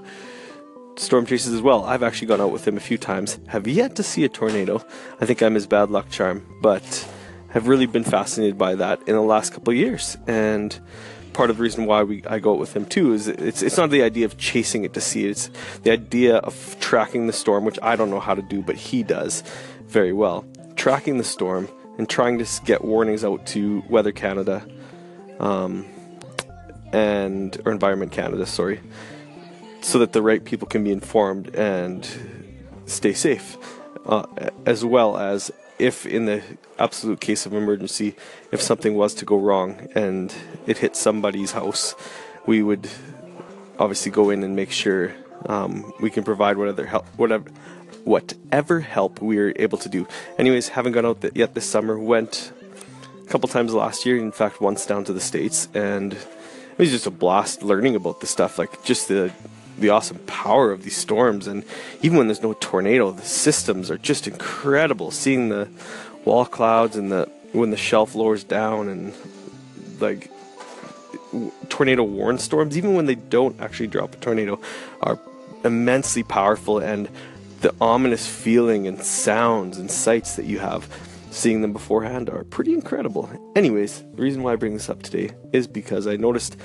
storm 0.95 1.25
chases 1.25 1.53
as 1.53 1.61
well. 1.61 1.85
I've 1.85 2.03
actually 2.03 2.27
gone 2.27 2.41
out 2.41 2.51
with 2.51 2.67
him 2.67 2.77
a 2.77 2.81
few 2.81 2.97
times. 2.97 3.39
Have 3.47 3.67
yet 3.67 3.95
to 3.95 4.03
see 4.03 4.23
a 4.23 4.29
tornado. 4.29 4.83
I 5.19 5.25
think 5.25 5.41
I'm 5.41 5.55
his 5.55 5.67
bad 5.67 5.89
luck 5.89 6.09
charm, 6.09 6.45
but 6.61 7.07
have 7.49 7.67
really 7.67 7.85
been 7.85 8.03
fascinated 8.03 8.57
by 8.57 8.75
that 8.75 9.01
in 9.07 9.15
the 9.15 9.21
last 9.21 9.53
couple 9.53 9.71
of 9.71 9.77
years. 9.77 10.17
And 10.27 10.77
part 11.33 11.49
of 11.49 11.57
the 11.57 11.63
reason 11.63 11.85
why 11.85 12.03
we 12.03 12.23
I 12.25 12.39
go 12.39 12.53
out 12.53 12.59
with 12.59 12.75
him 12.75 12.85
too 12.85 13.13
is 13.13 13.27
it's 13.27 13.61
it's 13.61 13.77
not 13.77 13.89
the 13.89 14.03
idea 14.03 14.25
of 14.25 14.37
chasing 14.37 14.83
it 14.83 14.93
to 14.93 15.01
see 15.01 15.25
it. 15.25 15.31
It's 15.31 15.49
the 15.83 15.91
idea 15.91 16.37
of 16.37 16.77
tracking 16.79 17.27
the 17.27 17.33
storm, 17.33 17.65
which 17.65 17.79
I 17.81 17.95
don't 17.95 18.09
know 18.09 18.19
how 18.19 18.35
to 18.35 18.41
do, 18.41 18.61
but 18.61 18.75
he 18.75 19.03
does 19.03 19.43
very 19.87 20.13
well. 20.13 20.45
Tracking 20.75 21.17
the 21.17 21.23
storm 21.23 21.69
and 21.97 22.09
trying 22.09 22.39
to 22.39 22.47
get 22.65 22.83
warnings 22.83 23.23
out 23.23 23.45
to 23.47 23.83
Weather 23.89 24.11
Canada, 24.11 24.65
um, 25.39 25.85
and 26.93 27.59
or 27.65 27.71
Environment 27.71 28.11
Canada, 28.11 28.45
sorry, 28.45 28.79
so 29.81 29.99
that 29.99 30.13
the 30.13 30.21
right 30.21 30.43
people 30.43 30.67
can 30.67 30.83
be 30.83 30.91
informed 30.91 31.55
and 31.55 32.07
stay 32.85 33.13
safe, 33.13 33.57
uh, 34.05 34.25
as 34.65 34.85
well 34.85 35.17
as 35.17 35.51
if 35.79 36.05
in 36.05 36.25
the 36.25 36.43
absolute 36.77 37.19
case 37.19 37.45
of 37.45 37.53
emergency, 37.53 38.15
if 38.51 38.61
something 38.61 38.95
was 38.95 39.13
to 39.15 39.25
go 39.25 39.37
wrong 39.37 39.87
and 39.95 40.33
it 40.67 40.77
hit 40.77 40.95
somebody's 40.95 41.51
house, 41.51 41.95
we 42.45 42.61
would 42.61 42.87
obviously 43.79 44.11
go 44.11 44.29
in 44.29 44.43
and 44.43 44.55
make 44.55 44.71
sure 44.71 45.11
um, 45.47 45.91
we 45.99 46.09
can 46.11 46.23
provide 46.23 46.57
whatever 46.57 46.85
help, 46.85 47.05
whatever, 47.17 47.49
whatever 48.03 48.79
help 48.79 49.21
we 49.21 49.39
are 49.39 49.53
able 49.55 49.77
to 49.79 49.89
do. 49.89 50.07
Anyways, 50.37 50.69
haven't 50.69 50.93
gone 50.93 51.05
out 51.05 51.25
yet 51.35 51.55
this 51.55 51.65
summer. 51.65 51.97
Went 51.97 52.51
a 53.23 53.27
couple 53.27 53.49
times 53.49 53.73
last 53.73 54.05
year. 54.05 54.17
In 54.17 54.31
fact, 54.31 54.61
once 54.61 54.85
down 54.85 55.03
to 55.05 55.13
the 55.13 55.19
states, 55.19 55.67
and 55.73 56.13
it 56.13 56.77
was 56.77 56.91
just 56.91 57.07
a 57.07 57.11
blast 57.11 57.63
learning 57.63 57.95
about 57.95 58.21
the 58.21 58.27
stuff. 58.27 58.59
Like 58.59 58.83
just 58.83 59.07
the 59.07 59.31
the 59.81 59.89
awesome 59.89 60.19
power 60.19 60.71
of 60.71 60.83
these 60.83 60.95
storms, 60.95 61.47
and 61.47 61.63
even 62.01 62.17
when 62.17 62.27
there's 62.27 62.41
no 62.41 62.53
tornado, 62.53 63.11
the 63.11 63.23
systems 63.23 63.91
are 63.91 63.97
just 63.97 64.27
incredible. 64.27 65.11
Seeing 65.11 65.49
the 65.49 65.67
wall 66.25 66.45
clouds 66.45 66.95
and 66.95 67.11
the 67.11 67.29
when 67.51 67.71
the 67.71 67.77
shelf 67.77 68.15
lowers 68.15 68.43
down 68.43 68.87
and 68.87 69.13
like 69.99 70.31
tornado 71.69 72.03
warn 72.03 72.37
storms, 72.37 72.77
even 72.77 72.95
when 72.95 73.05
they 73.05 73.15
don't 73.15 73.59
actually 73.59 73.87
drop 73.87 74.13
a 74.13 74.17
tornado, 74.17 74.59
are 75.01 75.19
immensely 75.63 76.23
powerful 76.23 76.79
and 76.79 77.09
the 77.59 77.73
ominous 77.79 78.25
feeling 78.27 78.87
and 78.87 79.03
sounds 79.03 79.77
and 79.77 79.91
sights 79.91 80.35
that 80.35 80.45
you 80.45 80.57
have 80.59 80.87
seeing 81.31 81.61
them 81.61 81.73
beforehand 81.73 82.29
are 82.29 82.43
pretty 82.43 82.73
incredible. 82.73 83.29
Anyways, 83.55 84.03
the 84.15 84.21
reason 84.21 84.43
why 84.43 84.53
I 84.53 84.55
bring 84.57 84.73
this 84.73 84.89
up 84.89 85.01
today 85.01 85.31
is 85.53 85.65
because 85.65 86.05
I 86.05 86.17
noticed 86.17 86.57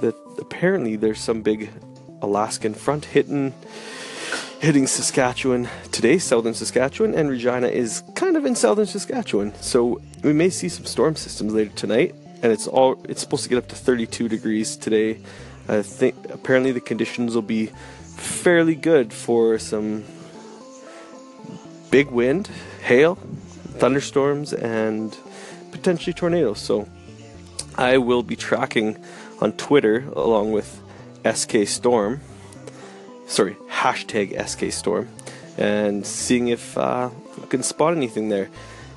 that 0.00 0.14
apparently 0.38 0.96
there's 0.96 1.20
some 1.20 1.42
big 1.42 1.70
Alaskan 2.22 2.74
front 2.74 3.06
hitting 3.06 3.54
hitting 4.60 4.88
Saskatchewan 4.88 5.68
today, 5.92 6.18
southern 6.18 6.52
Saskatchewan, 6.52 7.14
and 7.14 7.30
Regina 7.30 7.68
is 7.68 8.02
kind 8.14 8.36
of 8.36 8.44
in 8.44 8.56
southern 8.56 8.86
Saskatchewan. 8.86 9.54
So 9.60 10.00
we 10.24 10.32
may 10.32 10.50
see 10.50 10.68
some 10.68 10.84
storm 10.84 11.14
systems 11.16 11.52
later 11.54 11.70
tonight, 11.70 12.14
and 12.42 12.52
it's 12.52 12.66
all 12.66 13.00
it's 13.08 13.20
supposed 13.20 13.44
to 13.44 13.48
get 13.48 13.58
up 13.58 13.68
to 13.68 13.76
32 13.76 14.28
degrees 14.28 14.76
today. 14.76 15.20
I 15.68 15.82
think 15.82 16.16
apparently 16.30 16.72
the 16.72 16.80
conditions 16.80 17.34
will 17.34 17.42
be 17.42 17.66
fairly 17.66 18.74
good 18.74 19.12
for 19.12 19.58
some 19.58 20.04
big 21.90 22.10
wind, 22.10 22.48
hail, 22.82 23.14
thunderstorms, 23.78 24.52
and 24.52 25.16
potentially 25.70 26.12
tornadoes. 26.12 26.58
So 26.58 26.88
I 27.76 27.98
will 27.98 28.22
be 28.22 28.34
tracking 28.34 28.96
on 29.40 29.52
Twitter 29.52 30.04
along 30.16 30.52
with 30.52 30.82
SK 31.34 31.66
Storm, 31.66 32.20
sorry, 33.26 33.54
hashtag 33.70 34.36
SK 34.46 34.72
Storm, 34.72 35.08
and 35.56 36.06
seeing 36.06 36.48
if 36.48 36.76
uh, 36.76 37.10
I 37.42 37.46
can 37.46 37.62
spot 37.62 37.94
anything 37.96 38.28
there. 38.28 38.48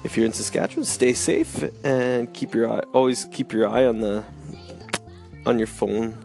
If 0.04 0.18
you're 0.18 0.26
in 0.26 0.34
Saskatchewan, 0.34 0.86
stay 0.86 1.14
safe 1.14 1.64
and 1.84 2.34
keep 2.34 2.56
your 2.56 2.72
eye 2.72 2.84
always 2.92 3.26
keep 3.26 3.54
your 3.54 3.68
eye 3.68 3.86
on 3.86 4.00
the 4.00 4.24
on 5.46 5.60
your 5.60 5.68
phone 5.68 6.18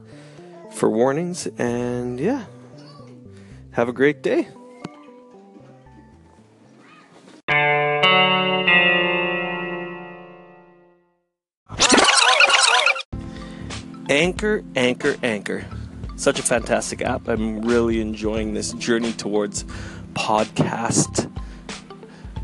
for 0.72 0.90
warnings 0.90 1.46
and 1.58 2.18
yeah. 2.18 2.44
Have 3.72 3.90
a 3.90 3.92
great 3.92 4.22
day. 4.22 4.48
Anchor, 14.08 14.64
Anchor, 14.75 15.16
Anchor. 15.22 15.66
Such 16.16 16.38
a 16.38 16.42
fantastic 16.42 17.02
app. 17.02 17.28
I'm 17.28 17.61
really 17.61 18.00
enjoying 18.00 18.54
this 18.54 18.73
journey 18.73 19.12
towards 19.12 19.64
podcast 20.14 21.30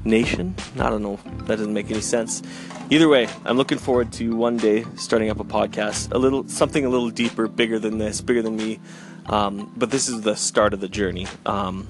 nation. 0.05 0.55
I 0.79 0.91
don't 0.91 1.02
know. 1.02 1.19
That 1.47 1.57
doesn't 1.57 1.73
make 1.73 1.91
any 1.91 2.02
sense. 2.02 2.43
Either 2.91 3.09
way, 3.09 3.29
I'm 3.47 3.57
looking 3.57 3.79
forward 3.79 4.12
to 4.14 4.37
one 4.37 4.59
day 4.59 4.85
starting 4.97 5.31
up 5.31 5.41
a 5.41 5.45
podcast, 5.45 6.12
a 6.12 6.19
little 6.19 6.47
something 6.49 6.85
a 6.85 6.91
little 6.91 7.09
deeper, 7.09 7.49
bigger 7.49 7.79
than 7.79 7.97
this, 7.97 8.21
bigger 8.21 8.43
than 8.43 8.57
me. 8.57 8.79
Um, 9.26 9.73
but 9.76 9.91
this 9.91 10.09
is 10.09 10.21
the 10.21 10.37
start 10.37 10.75
of 10.75 10.81
the 10.81 10.88
journey. 10.88 11.26
Um, 11.47 11.88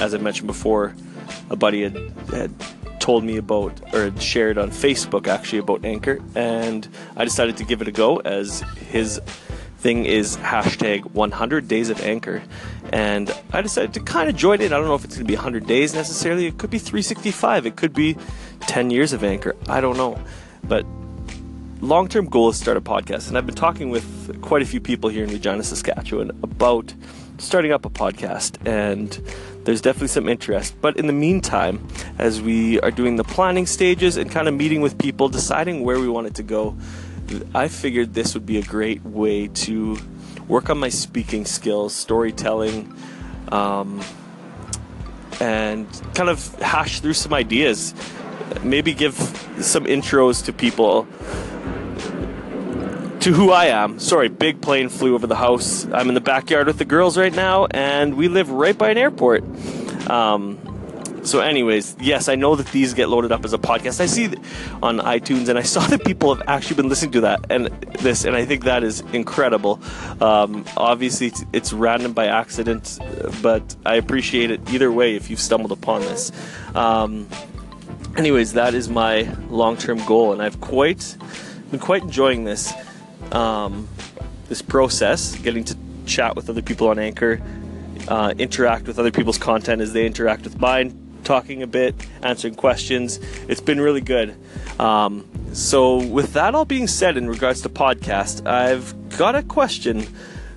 as 0.00 0.14
I 0.14 0.18
mentioned 0.18 0.46
before, 0.46 0.94
a 1.48 1.56
buddy 1.56 1.84
had, 1.84 2.12
had 2.30 2.52
told 3.00 3.24
me 3.24 3.38
about 3.38 3.80
or 3.94 4.04
had 4.04 4.22
shared 4.22 4.58
on 4.58 4.70
Facebook 4.70 5.26
actually 5.26 5.60
about 5.60 5.84
Anchor, 5.84 6.18
and 6.34 6.86
I 7.16 7.24
decided 7.24 7.56
to 7.56 7.64
give 7.64 7.80
it 7.80 7.88
a 7.88 7.92
go 7.92 8.18
as 8.18 8.60
his 8.90 9.20
thing 9.78 10.06
is 10.06 10.36
hashtag 10.38 11.04
100 11.12 11.68
days 11.68 11.88
of 11.88 12.00
Anchor. 12.00 12.42
And 12.92 13.30
I 13.52 13.62
decided 13.62 13.94
to 13.94 14.00
kind 14.00 14.28
of 14.28 14.36
join 14.36 14.60
it. 14.60 14.72
I 14.72 14.76
don't 14.76 14.86
know 14.86 14.94
if 14.94 15.04
it's 15.04 15.14
going 15.14 15.26
to 15.26 15.30
be 15.30 15.36
100 15.36 15.66
days 15.66 15.94
necessarily. 15.94 16.46
It 16.46 16.58
could 16.58 16.70
be 16.70 16.78
365. 16.78 17.66
It 17.66 17.76
could 17.76 17.92
be 17.92 18.16
10 18.60 18.90
years 18.90 19.12
of 19.12 19.22
Anchor. 19.22 19.54
I 19.68 19.80
don't 19.80 19.96
know. 19.96 20.18
But 20.64 20.84
long 21.80 22.08
term 22.08 22.26
goal 22.26 22.48
is 22.50 22.58
start 22.58 22.76
a 22.76 22.80
podcast. 22.80 23.28
And 23.28 23.38
I've 23.38 23.46
been 23.46 23.54
talking 23.54 23.90
with 23.90 24.40
quite 24.42 24.62
a 24.62 24.66
few 24.66 24.80
people 24.80 25.10
here 25.10 25.24
in 25.24 25.30
Regina, 25.30 25.62
Saskatchewan 25.62 26.30
about 26.42 26.92
starting 27.38 27.72
up 27.72 27.84
a 27.84 27.90
podcast. 27.90 28.56
And 28.66 29.10
there's 29.64 29.80
definitely 29.80 30.08
some 30.08 30.28
interest. 30.28 30.74
But 30.80 30.96
in 30.96 31.06
the 31.06 31.12
meantime, 31.12 31.86
as 32.18 32.40
we 32.40 32.80
are 32.80 32.90
doing 32.90 33.16
the 33.16 33.24
planning 33.24 33.66
stages 33.66 34.16
and 34.16 34.30
kind 34.30 34.48
of 34.48 34.54
meeting 34.54 34.80
with 34.80 34.98
people, 34.98 35.28
deciding 35.28 35.84
where 35.84 36.00
we 36.00 36.08
want 36.08 36.26
it 36.26 36.34
to 36.36 36.42
go, 36.42 36.76
I 37.54 37.68
figured 37.68 38.14
this 38.14 38.34
would 38.34 38.46
be 38.46 38.58
a 38.58 38.62
great 38.62 39.04
way 39.04 39.48
to 39.48 39.98
work 40.46 40.70
on 40.70 40.78
my 40.78 40.88
speaking 40.88 41.44
skills, 41.44 41.94
storytelling, 41.94 42.94
um, 43.52 44.02
and 45.40 45.86
kind 46.14 46.30
of 46.30 46.54
hash 46.56 47.00
through 47.00 47.14
some 47.14 47.34
ideas. 47.34 47.94
Maybe 48.62 48.94
give 48.94 49.14
some 49.60 49.84
intros 49.84 50.44
to 50.46 50.52
people 50.52 51.06
to 53.20 53.32
who 53.32 53.50
I 53.50 53.66
am. 53.66 53.98
Sorry, 53.98 54.28
big 54.28 54.60
plane 54.60 54.88
flew 54.88 55.14
over 55.14 55.26
the 55.26 55.36
house. 55.36 55.86
I'm 55.92 56.08
in 56.08 56.14
the 56.14 56.20
backyard 56.20 56.66
with 56.66 56.78
the 56.78 56.84
girls 56.84 57.18
right 57.18 57.34
now, 57.34 57.66
and 57.66 58.14
we 58.14 58.28
live 58.28 58.50
right 58.50 58.76
by 58.76 58.90
an 58.90 58.98
airport. 58.98 59.44
Um, 60.08 60.58
so, 61.28 61.40
anyways, 61.40 61.96
yes, 62.00 62.28
I 62.28 62.34
know 62.36 62.56
that 62.56 62.66
these 62.68 62.94
get 62.94 63.08
loaded 63.08 63.32
up 63.32 63.44
as 63.44 63.52
a 63.52 63.58
podcast. 63.58 64.00
I 64.00 64.06
see 64.06 64.26
on 64.82 64.98
iTunes, 65.00 65.48
and 65.48 65.58
I 65.58 65.62
saw 65.62 65.80
that 65.88 66.04
people 66.04 66.34
have 66.34 66.46
actually 66.48 66.76
been 66.76 66.88
listening 66.88 67.12
to 67.12 67.20
that 67.22 67.44
and 67.50 67.66
this, 68.00 68.24
and 68.24 68.34
I 68.34 68.44
think 68.44 68.64
that 68.64 68.82
is 68.82 69.00
incredible. 69.12 69.80
Um, 70.20 70.64
obviously, 70.76 71.32
it's, 71.52 71.72
random 71.72 72.14
by 72.14 72.26
accident, 72.26 72.98
but 73.42 73.76
I 73.84 73.96
appreciate 73.96 74.50
it 74.50 74.60
either 74.72 74.90
way 74.90 75.16
if 75.16 75.28
you've 75.28 75.40
stumbled 75.40 75.70
upon 75.70 76.00
this. 76.00 76.32
Um, 76.74 77.28
anyways, 78.16 78.54
that 78.54 78.74
is 78.74 78.88
my 78.88 79.30
long-term 79.50 80.04
goal, 80.06 80.32
and 80.32 80.40
I've 80.40 80.60
quite 80.60 81.16
been 81.70 81.78
quite 81.78 82.02
enjoying 82.02 82.44
this 82.44 82.72
um, 83.32 83.86
this 84.48 84.62
process, 84.62 85.36
getting 85.36 85.64
to 85.64 85.76
chat 86.06 86.34
with 86.36 86.48
other 86.48 86.62
people 86.62 86.88
on 86.88 86.98
Anchor. 86.98 87.42
Uh, 88.08 88.32
interact 88.38 88.86
with 88.86 88.98
other 88.98 89.10
people's 89.10 89.36
content 89.36 89.82
as 89.82 89.92
they 89.92 90.06
interact 90.06 90.44
with 90.44 90.58
mine, 90.58 91.07
talking 91.28 91.62
a 91.62 91.66
bit, 91.66 91.94
answering 92.22 92.54
questions. 92.54 93.20
It's 93.48 93.60
been 93.60 93.78
really 93.78 94.00
good. 94.00 94.34
Um, 94.80 95.26
so, 95.52 96.02
with 96.02 96.32
that 96.32 96.54
all 96.54 96.64
being 96.64 96.86
said, 96.86 97.18
in 97.18 97.28
regards 97.28 97.60
to 97.62 97.68
podcast, 97.68 98.46
I've 98.46 98.94
got 99.18 99.34
a 99.34 99.42
question 99.42 100.06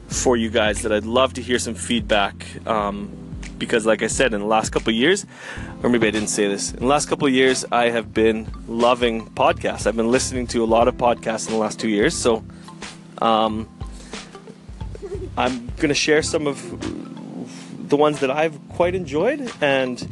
for 0.07 0.37
you 0.37 0.49
guys 0.49 0.81
that 0.83 0.93
I'd 0.93 1.03
love 1.03 1.33
to 1.33 1.41
hear 1.41 1.59
some 1.59 1.75
feedback. 1.75 2.45
Um, 2.65 3.17
because, 3.57 3.85
like 3.85 4.01
I 4.01 4.07
said, 4.07 4.33
in 4.33 4.39
the 4.39 4.47
last 4.47 4.71
couple 4.71 4.93
years, 4.93 5.25
or 5.83 5.89
maybe 5.89 6.07
I 6.07 6.11
didn't 6.11 6.29
say 6.29 6.47
this, 6.47 6.71
in 6.71 6.79
the 6.79 6.87
last 6.87 7.09
couple 7.09 7.27
years, 7.27 7.65
I 7.71 7.89
have 7.89 8.13
been 8.13 8.47
loving 8.67 9.27
podcasts. 9.27 9.85
I've 9.85 9.97
been 9.97 10.09
listening 10.09 10.47
to 10.47 10.63
a 10.63 10.69
lot 10.75 10.87
of 10.87 10.95
podcasts 10.95 11.47
in 11.47 11.53
the 11.53 11.59
last 11.59 11.79
two 11.79 11.89
years. 11.89 12.15
So, 12.15 12.43
um, 13.17 13.67
I'm 15.37 15.67
going 15.75 15.89
to 15.89 15.93
share 16.07 16.23
some 16.23 16.47
of 16.47 17.89
the 17.89 17.97
ones 17.97 18.21
that 18.21 18.31
I've 18.31 18.57
quite 18.69 18.95
enjoyed 18.95 19.51
and 19.59 20.07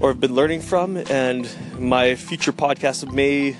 or 0.00 0.08
have 0.08 0.20
been 0.20 0.34
learning 0.34 0.60
from, 0.60 0.96
and 0.96 1.48
my 1.78 2.14
future 2.14 2.52
podcast 2.52 3.10
may 3.12 3.56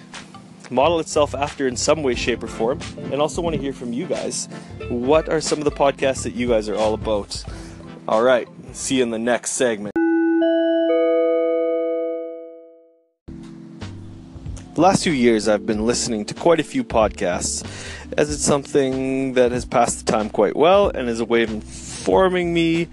model 0.71 0.99
itself 1.01 1.35
after 1.35 1.69
in 1.69 1.77
some 1.77 2.03
way, 2.03 2.15
shape, 2.15 2.43
or 2.43 2.47
form. 2.47 2.81
And 3.13 3.21
also 3.21 3.43
want 3.43 3.55
to 3.57 3.63
hear 3.63 3.73
from 3.73 3.93
you 3.93 4.07
guys. 4.07 4.49
What 4.89 5.29
are 5.29 5.41
some 5.41 5.59
of 5.59 5.65
the 5.65 5.71
podcasts 5.71 6.23
that 6.25 6.35
you 6.35 6.49
guys 6.49 6.69
are 6.69 6.77
all 6.77 6.95
about? 6.95 7.45
All 8.09 8.23
right, 8.23 8.49
see 8.73 8.97
you 8.97 9.03
in 9.03 9.11
the 9.11 9.19
next 9.19 9.53
segment. 9.53 9.93
The 14.75 14.81
last 14.81 15.05
few 15.05 15.13
years, 15.13 15.47
I've 15.47 15.67
been 15.67 15.87
listening 15.87 16.25
to 16.25 16.35
quite 16.35 16.59
a 16.59 16.65
few 16.65 16.83
podcasts, 16.83 17.65
as 18.19 18.33
it's 18.33 18.43
something 18.43 19.35
that 19.35 19.53
has 19.53 19.65
passed 19.65 20.05
the 20.05 20.13
time 20.13 20.29
quite 20.29 20.57
well 20.57 20.89
and 20.89 21.09
is 21.09 21.21
a 21.21 21.25
way 21.25 21.45
of 21.45 21.51
informing 21.51 22.53
me 22.53 22.89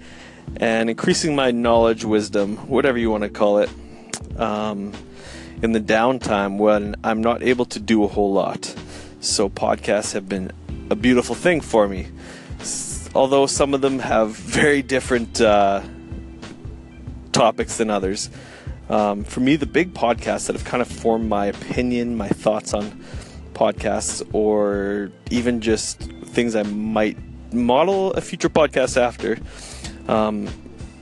and 0.56 0.90
increasing 0.90 1.34
my 1.34 1.50
knowledge, 1.50 2.04
wisdom, 2.04 2.56
whatever 2.68 2.98
you 2.98 3.10
want 3.10 3.22
to 3.24 3.28
call 3.28 3.58
it, 3.58 3.70
um, 4.36 4.92
in 5.62 5.72
the 5.72 5.80
downtime 5.80 6.58
when 6.58 6.96
I'm 7.04 7.22
not 7.22 7.42
able 7.42 7.64
to 7.66 7.80
do 7.80 8.04
a 8.04 8.08
whole 8.08 8.32
lot. 8.32 8.74
So, 9.20 9.48
podcasts 9.48 10.12
have 10.14 10.28
been 10.28 10.52
a 10.90 10.96
beautiful 10.96 11.34
thing 11.34 11.60
for 11.60 11.86
me. 11.88 12.08
Although 13.14 13.46
some 13.46 13.74
of 13.74 13.80
them 13.80 13.98
have 14.00 14.30
very 14.30 14.82
different 14.82 15.40
uh, 15.40 15.82
topics 17.32 17.76
than 17.78 17.90
others. 17.90 18.30
Um, 18.88 19.24
for 19.24 19.40
me, 19.40 19.56
the 19.56 19.66
big 19.66 19.94
podcasts 19.94 20.46
that 20.46 20.56
have 20.56 20.64
kind 20.64 20.82
of 20.82 20.88
formed 20.88 21.28
my 21.28 21.46
opinion, 21.46 22.16
my 22.16 22.28
thoughts 22.28 22.74
on 22.74 23.04
podcasts, 23.54 24.26
or 24.34 25.10
even 25.30 25.60
just 25.60 26.00
things 26.00 26.54
I 26.56 26.62
might 26.62 27.16
model 27.52 28.12
a 28.12 28.20
future 28.20 28.48
podcast 28.48 28.96
after, 28.96 29.38
um, 30.08 30.48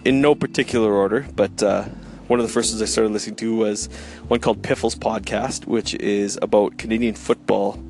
in 0.04 0.20
no 0.20 0.34
particular 0.34 0.92
order, 0.92 1.26
but 1.34 1.62
uh, 1.62 1.84
one 2.26 2.38
of 2.40 2.46
the 2.46 2.52
first 2.52 2.72
ones 2.72 2.80
I 2.80 2.84
started 2.86 3.12
listening 3.12 3.36
to 3.36 3.56
was 3.56 3.86
one 4.28 4.40
called 4.40 4.62
Piffles 4.62 4.94
Podcast, 4.94 5.66
which 5.66 5.94
is 5.94 6.38
about 6.40 6.78
Canadian 6.78 7.14
football. 7.14 7.82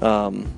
Um, 0.00 0.52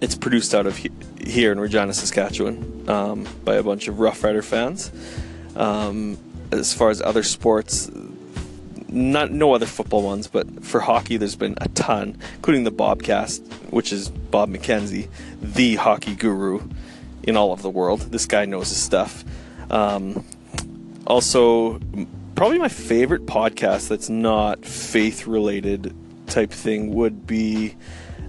it's 0.00 0.14
produced 0.14 0.54
out 0.54 0.66
of 0.66 0.76
he- 0.76 0.90
here 1.24 1.52
in 1.52 1.60
Regina, 1.60 1.92
Saskatchewan, 1.92 2.88
um, 2.88 3.26
by 3.44 3.54
a 3.54 3.62
bunch 3.62 3.88
of 3.88 3.98
Rough 3.98 4.22
Rider 4.22 4.42
fans. 4.42 4.92
Um, 5.56 6.18
as 6.52 6.72
far 6.72 6.90
as 6.90 7.02
other 7.02 7.22
sports, 7.22 7.90
not 8.88 9.32
no 9.32 9.52
other 9.52 9.66
football 9.66 10.02
ones, 10.02 10.28
but 10.28 10.64
for 10.64 10.80
hockey, 10.80 11.16
there's 11.16 11.36
been 11.36 11.56
a 11.60 11.68
ton, 11.70 12.16
including 12.36 12.64
the 12.64 12.72
Bobcast, 12.72 13.42
which 13.70 13.92
is 13.92 14.08
Bob 14.08 14.50
McKenzie, 14.50 15.08
the 15.40 15.76
hockey 15.76 16.14
guru 16.14 16.60
in 17.26 17.36
all 17.36 17.52
of 17.52 17.62
the 17.62 17.70
world. 17.70 18.00
This 18.00 18.26
guy 18.26 18.44
knows 18.44 18.68
his 18.68 18.78
stuff. 18.78 19.24
Um, 19.70 20.24
also, 21.06 21.80
probably 22.34 22.58
my 22.58 22.68
favorite 22.68 23.26
podcast 23.26 23.88
that's 23.88 24.08
not 24.08 24.64
faith 24.64 25.26
related 25.26 25.94
type 26.26 26.50
thing 26.50 26.94
would 26.94 27.26
be 27.26 27.74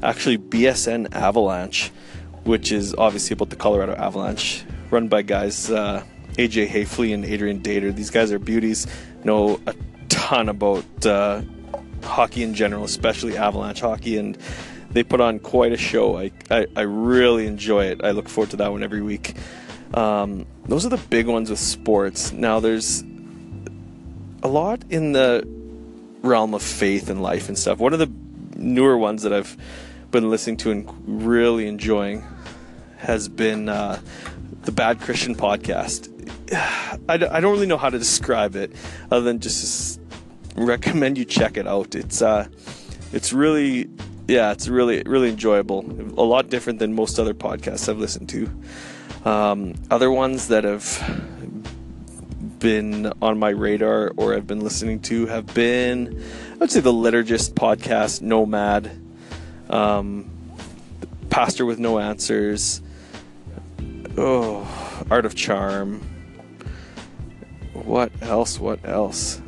actually 0.03 0.37
BSN 0.37 1.13
Avalanche, 1.13 1.91
which 2.43 2.71
is 2.71 2.93
obviously 2.95 3.33
about 3.33 3.49
the 3.49 3.55
Colorado 3.55 3.95
Avalanche, 3.95 4.63
run 4.91 5.07
by 5.07 5.21
guys 5.21 5.69
uh, 5.71 6.03
AJ 6.33 6.67
Haefele 6.69 7.13
and 7.13 7.25
Adrian 7.25 7.61
Dater. 7.61 7.93
These 7.95 8.09
guys 8.09 8.31
are 8.31 8.39
beauties, 8.39 8.87
know 9.23 9.59
a 9.67 9.75
ton 10.09 10.49
about 10.49 11.05
uh, 11.05 11.41
hockey 12.03 12.43
in 12.43 12.53
general, 12.53 12.83
especially 12.83 13.37
Avalanche 13.37 13.81
hockey, 13.81 14.17
and 14.17 14.37
they 14.97 15.03
put 15.03 15.21
on 15.21 15.37
quite 15.37 15.71
a 15.71 15.77
show. 15.77 16.17
I, 16.17 16.31
I, 16.49 16.65
I 16.75 16.81
really 16.81 17.45
enjoy 17.45 17.85
it. 17.85 18.03
I 18.03 18.11
look 18.11 18.27
forward 18.27 18.49
to 18.49 18.57
that 18.57 18.71
one 18.71 18.81
every 18.81 19.03
week. 19.03 19.35
Um, 19.93 20.47
those 20.65 20.87
are 20.87 20.89
the 20.89 20.97
big 20.97 21.27
ones 21.27 21.51
with 21.51 21.59
sports. 21.59 22.31
Now, 22.31 22.59
there's 22.59 23.03
a 24.41 24.47
lot 24.47 24.83
in 24.89 25.11
the 25.11 25.47
realm 26.23 26.55
of 26.55 26.63
faith 26.63 27.11
and 27.11 27.21
life 27.21 27.47
and 27.47 27.55
stuff. 27.55 27.77
One 27.77 27.93
of 27.93 27.99
the 27.99 28.11
newer 28.55 28.97
ones 28.97 29.21
that 29.21 29.31
I've 29.31 29.55
been 30.09 30.31
listening 30.31 30.57
to 30.57 30.71
and 30.71 30.89
really 31.05 31.67
enjoying 31.67 32.25
has 32.97 33.29
been 33.29 33.69
uh, 33.69 34.01
the 34.63 34.71
Bad 34.71 34.99
Christian 34.99 35.35
podcast. 35.35 36.09
I, 37.07 37.13
I 37.13 37.39
don't 37.39 37.51
really 37.51 37.67
know 37.67 37.77
how 37.77 37.91
to 37.91 37.99
describe 37.99 38.55
it 38.55 38.73
other 39.11 39.21
than 39.21 39.41
just 39.41 40.01
recommend 40.55 41.19
you 41.19 41.25
check 41.25 41.55
it 41.55 41.67
out. 41.67 41.93
It's 41.93 42.23
uh, 42.23 42.47
it's 43.13 43.31
really 43.31 43.91
yeah, 44.27 44.51
it's 44.51 44.67
really 44.67 45.03
really 45.05 45.29
enjoyable. 45.29 45.85
A 46.17 46.23
lot 46.23 46.49
different 46.49 46.79
than 46.79 46.93
most 46.93 47.19
other 47.19 47.33
podcasts 47.33 47.89
I've 47.89 47.99
listened 47.99 48.29
to. 48.29 48.49
Um, 49.29 49.75
other 49.89 50.11
ones 50.11 50.47
that 50.49 50.63
have 50.63 50.85
been 52.59 53.11
on 53.21 53.37
my 53.39 53.49
radar 53.49 54.11
or 54.17 54.33
I've 54.33 54.47
been 54.47 54.61
listening 54.61 54.99
to 55.01 55.25
have 55.27 55.53
been, 55.53 56.23
I 56.53 56.57
would 56.57 56.71
say, 56.71 56.79
the 56.79 56.91
Liturgist 56.91 57.53
podcast, 57.53 58.21
Nomad, 58.21 58.91
um, 59.69 60.29
Pastor 61.29 61.65
with 61.65 61.79
No 61.79 61.99
Answers, 61.99 62.81
oh, 64.17 65.05
Art 65.09 65.25
of 65.25 65.35
Charm. 65.35 66.01
What 67.73 68.11
else? 68.21 68.59
What 68.59 68.79
else? 68.83 69.41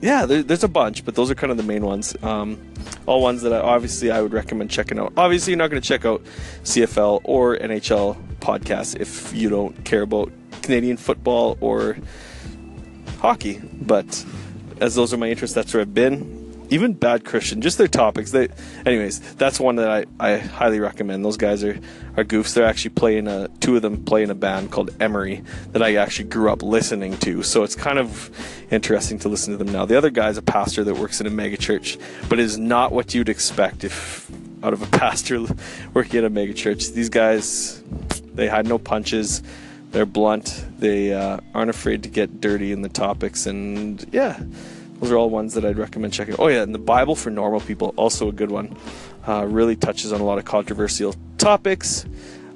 Yeah, 0.00 0.26
there, 0.26 0.42
there's 0.42 0.64
a 0.64 0.68
bunch, 0.68 1.04
but 1.04 1.14
those 1.14 1.30
are 1.30 1.34
kind 1.34 1.50
of 1.50 1.56
the 1.56 1.62
main 1.62 1.84
ones. 1.84 2.16
Um, 2.22 2.58
all 3.06 3.22
ones 3.22 3.42
that 3.42 3.52
I, 3.52 3.58
obviously 3.58 4.10
I 4.10 4.20
would 4.20 4.32
recommend 4.32 4.70
checking 4.70 4.98
out. 4.98 5.12
Obviously, 5.16 5.52
you're 5.52 5.58
not 5.58 5.70
going 5.70 5.80
to 5.80 5.88
check 5.88 6.04
out 6.04 6.22
CFL 6.62 7.20
or 7.24 7.56
NHL 7.56 8.16
podcasts 8.40 8.98
if 8.98 9.34
you 9.34 9.48
don't 9.48 9.84
care 9.84 10.02
about 10.02 10.30
Canadian 10.62 10.96
football 10.96 11.56
or 11.60 11.96
hockey. 13.18 13.60
But 13.80 14.24
as 14.80 14.94
those 14.94 15.12
are 15.12 15.16
my 15.16 15.28
interests, 15.28 15.54
that's 15.54 15.72
where 15.72 15.80
I've 15.80 15.94
been. 15.94 16.37
Even 16.70 16.92
Bad 16.92 17.24
Christian, 17.24 17.60
just 17.60 17.78
their 17.78 17.88
topics. 17.88 18.30
They, 18.30 18.48
anyways, 18.84 19.34
that's 19.34 19.58
one 19.58 19.76
that 19.76 19.90
I, 19.90 20.04
I 20.20 20.38
highly 20.38 20.80
recommend. 20.80 21.24
Those 21.24 21.36
guys 21.36 21.64
are, 21.64 21.78
are 22.16 22.24
goofs. 22.24 22.54
They're 22.54 22.66
actually 22.66 22.90
playing 22.90 23.26
a 23.26 23.48
two 23.60 23.76
of 23.76 23.82
them 23.82 24.04
play 24.04 24.22
in 24.22 24.30
a 24.30 24.34
band 24.34 24.70
called 24.70 24.90
Emery 25.00 25.42
that 25.72 25.82
I 25.82 25.96
actually 25.96 26.28
grew 26.28 26.50
up 26.50 26.62
listening 26.62 27.16
to. 27.18 27.42
So 27.42 27.62
it's 27.62 27.74
kind 27.74 27.98
of 27.98 28.30
interesting 28.70 29.18
to 29.20 29.28
listen 29.28 29.56
to 29.56 29.62
them 29.62 29.72
now. 29.72 29.86
The 29.86 29.96
other 29.96 30.10
guy's 30.10 30.36
a 30.36 30.42
pastor 30.42 30.84
that 30.84 30.96
works 30.96 31.20
in 31.20 31.26
a 31.26 31.30
megachurch, 31.30 32.00
but 32.28 32.38
is 32.38 32.58
not 32.58 32.92
what 32.92 33.14
you'd 33.14 33.28
expect 33.28 33.84
if 33.84 34.30
out 34.62 34.72
of 34.72 34.82
a 34.82 34.86
pastor 34.98 35.46
working 35.94 36.18
at 36.18 36.24
a 36.24 36.30
megachurch. 36.30 36.92
These 36.92 37.08
guys, 37.08 37.82
they 38.34 38.48
hide 38.48 38.66
no 38.66 38.78
punches 38.78 39.42
they're 39.90 40.06
blunt. 40.06 40.64
They 40.78 41.14
uh, 41.14 41.38
aren't 41.54 41.70
afraid 41.70 42.02
to 42.02 42.08
get 42.08 42.40
dirty 42.40 42.72
in 42.72 42.82
the 42.82 42.88
topics, 42.88 43.46
and 43.46 44.04
yeah, 44.12 44.40
those 45.00 45.10
are 45.10 45.16
all 45.16 45.30
ones 45.30 45.54
that 45.54 45.64
I'd 45.64 45.78
recommend 45.78 46.12
checking. 46.12 46.36
Oh 46.38 46.48
yeah, 46.48 46.62
and 46.62 46.74
the 46.74 46.78
Bible 46.78 47.14
for 47.14 47.30
Normal 47.30 47.60
People, 47.60 47.94
also 47.96 48.28
a 48.28 48.32
good 48.32 48.50
one. 48.50 48.76
Uh, 49.26 49.44
really 49.44 49.76
touches 49.76 50.12
on 50.12 50.20
a 50.20 50.24
lot 50.24 50.38
of 50.38 50.44
controversial 50.44 51.14
topics. 51.36 52.04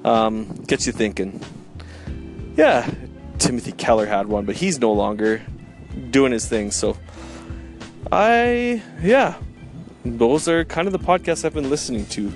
Um, 0.03 0.47
gets 0.67 0.85
you 0.85 0.93
thinking. 0.93 1.39
Yeah, 2.57 2.89
Timothy 3.39 3.71
Keller 3.71 4.05
had 4.05 4.27
one, 4.27 4.45
but 4.45 4.55
he's 4.55 4.79
no 4.79 4.91
longer 4.91 5.41
doing 6.09 6.31
his 6.31 6.47
thing. 6.47 6.71
So 6.71 6.97
I 8.11 8.81
yeah, 9.01 9.35
those 10.03 10.47
are 10.47 10.65
kind 10.65 10.87
of 10.87 10.91
the 10.91 10.99
podcasts 10.99 11.45
I've 11.45 11.53
been 11.53 11.69
listening 11.69 12.05
to. 12.07 12.31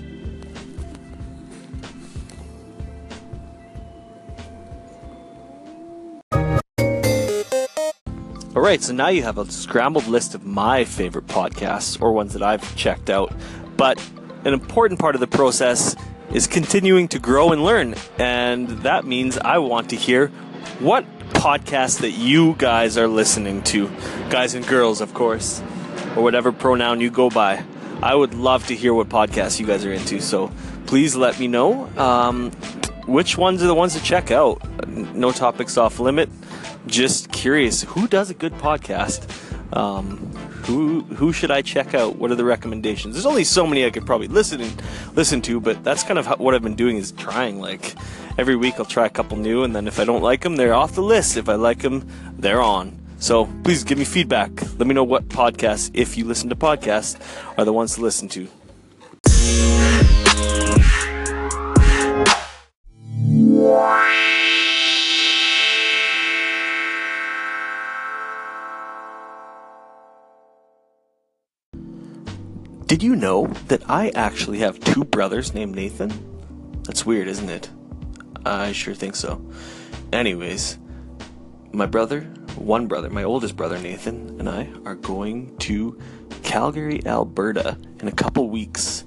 Right, 8.67 8.83
so 8.83 8.91
now 8.91 9.07
you 9.07 9.23
have 9.23 9.37
a 9.37 9.49
scrambled 9.49 10.07
list 10.07 10.35
of 10.35 10.45
my 10.45 10.83
favorite 10.83 11.25
podcasts 11.27 12.01
or 12.01 12.11
ones 12.11 12.33
that 12.33 12.43
I've 12.43 12.75
checked 12.75 13.09
out. 13.09 13.33
But 13.77 13.97
an 14.43 14.53
important 14.53 14.99
part 14.99 15.15
of 15.15 15.21
the 15.21 15.27
process 15.27 15.95
is 16.33 16.47
continuing 16.47 17.07
to 17.09 17.19
grow 17.19 17.53
and 17.53 17.63
learn. 17.63 17.95
And 18.17 18.67
that 18.79 19.05
means 19.05 19.37
I 19.37 19.59
want 19.59 19.89
to 19.91 19.95
hear 19.95 20.27
what 20.79 21.05
podcasts 21.29 22.01
that 22.01 22.11
you 22.11 22.55
guys 22.55 22.97
are 22.97 23.07
listening 23.07 23.63
to. 23.63 23.89
Guys 24.29 24.53
and 24.53 24.67
girls, 24.67 24.99
of 24.99 25.13
course, 25.13 25.61
or 26.17 26.23
whatever 26.23 26.51
pronoun 26.51 26.99
you 26.99 27.09
go 27.09 27.29
by. 27.29 27.63
I 28.03 28.15
would 28.15 28.33
love 28.33 28.67
to 28.67 28.75
hear 28.75 28.93
what 28.93 29.07
podcasts 29.07 29.61
you 29.61 29.65
guys 29.65 29.85
are 29.85 29.93
into. 29.93 30.19
So 30.19 30.51
please 30.87 31.15
let 31.15 31.39
me 31.39 31.47
know 31.47 31.87
um, 31.95 32.51
which 33.05 33.37
ones 33.37 33.63
are 33.63 33.67
the 33.67 33.75
ones 33.75 33.93
to 33.93 34.03
check 34.03 34.29
out. 34.29 34.61
No 34.89 35.31
topics 35.31 35.77
off 35.77 36.01
limit 36.01 36.29
just 36.87 37.31
curious 37.31 37.83
who 37.83 38.07
does 38.07 38.29
a 38.29 38.33
good 38.33 38.53
podcast 38.53 39.27
um, 39.73 40.17
who 40.65 41.01
who 41.01 41.33
should 41.33 41.51
I 41.51 41.61
check 41.61 41.93
out? 41.93 42.15
What 42.17 42.31
are 42.31 42.35
the 42.35 42.45
recommendations? 42.45 43.15
There's 43.15 43.25
only 43.25 43.43
so 43.43 43.65
many 43.67 43.85
I 43.85 43.89
could 43.89 44.05
probably 44.05 44.27
listen 44.27 44.61
and 44.61 44.81
listen 45.13 45.41
to, 45.43 45.59
but 45.59 45.83
that's 45.83 46.03
kind 46.03 46.17
of 46.17 46.25
how, 46.25 46.35
what 46.37 46.53
I've 46.53 46.61
been 46.61 46.75
doing 46.75 46.97
is 46.97 47.11
trying. 47.11 47.59
Like 47.59 47.95
every 48.37 48.55
week, 48.55 48.75
I'll 48.77 48.85
try 48.85 49.05
a 49.05 49.09
couple 49.09 49.37
new, 49.37 49.63
and 49.63 49.75
then 49.75 49.87
if 49.87 49.99
I 49.99 50.05
don't 50.05 50.21
like 50.21 50.41
them, 50.41 50.55
they're 50.55 50.73
off 50.73 50.93
the 50.93 51.01
list. 51.01 51.37
If 51.37 51.49
I 51.49 51.55
like 51.55 51.79
them, 51.79 52.07
they're 52.37 52.61
on. 52.61 52.97
So 53.19 53.45
please 53.63 53.83
give 53.83 53.97
me 53.97 54.05
feedback. 54.05 54.51
Let 54.77 54.87
me 54.87 54.93
know 54.93 55.03
what 55.03 55.27
podcasts, 55.27 55.91
if 55.93 56.17
you 56.17 56.25
listen 56.25 56.49
to 56.49 56.55
podcasts, 56.55 57.19
are 57.57 57.65
the 57.65 57.73
ones 57.73 57.95
to 57.95 58.01
listen 58.01 58.29
to. 58.29 58.47
Did 72.87 73.03
you 73.03 73.17
know 73.17 73.47
that 73.67 73.83
I 73.89 74.11
actually 74.15 74.59
have 74.59 74.79
two 74.79 75.03
brothers 75.03 75.53
named 75.53 75.75
Nathan? 75.75 76.09
That's 76.83 77.05
weird, 77.05 77.27
isn't 77.27 77.49
it? 77.49 77.69
I 78.45 78.71
sure 78.71 78.93
think 78.93 79.17
so. 79.17 79.45
Anyways, 80.13 80.77
my 81.73 81.85
brother, 81.85 82.21
one 82.55 82.87
brother, 82.87 83.09
my 83.09 83.25
oldest 83.25 83.57
brother 83.57 83.77
Nathan, 83.77 84.39
and 84.39 84.47
I 84.47 84.69
are 84.85 84.95
going 84.95 85.57
to 85.57 85.99
Calgary, 86.43 87.05
Alberta 87.05 87.77
in 87.99 88.07
a 88.07 88.11
couple 88.13 88.49
weeks 88.49 89.03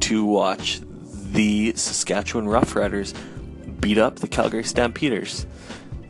to 0.00 0.26
watch 0.26 0.82
the 0.82 1.72
Saskatchewan 1.74 2.46
Roughriders 2.46 3.14
beat 3.80 3.96
up 3.96 4.16
the 4.16 4.28
Calgary 4.28 4.64
Stampeders. 4.64 5.46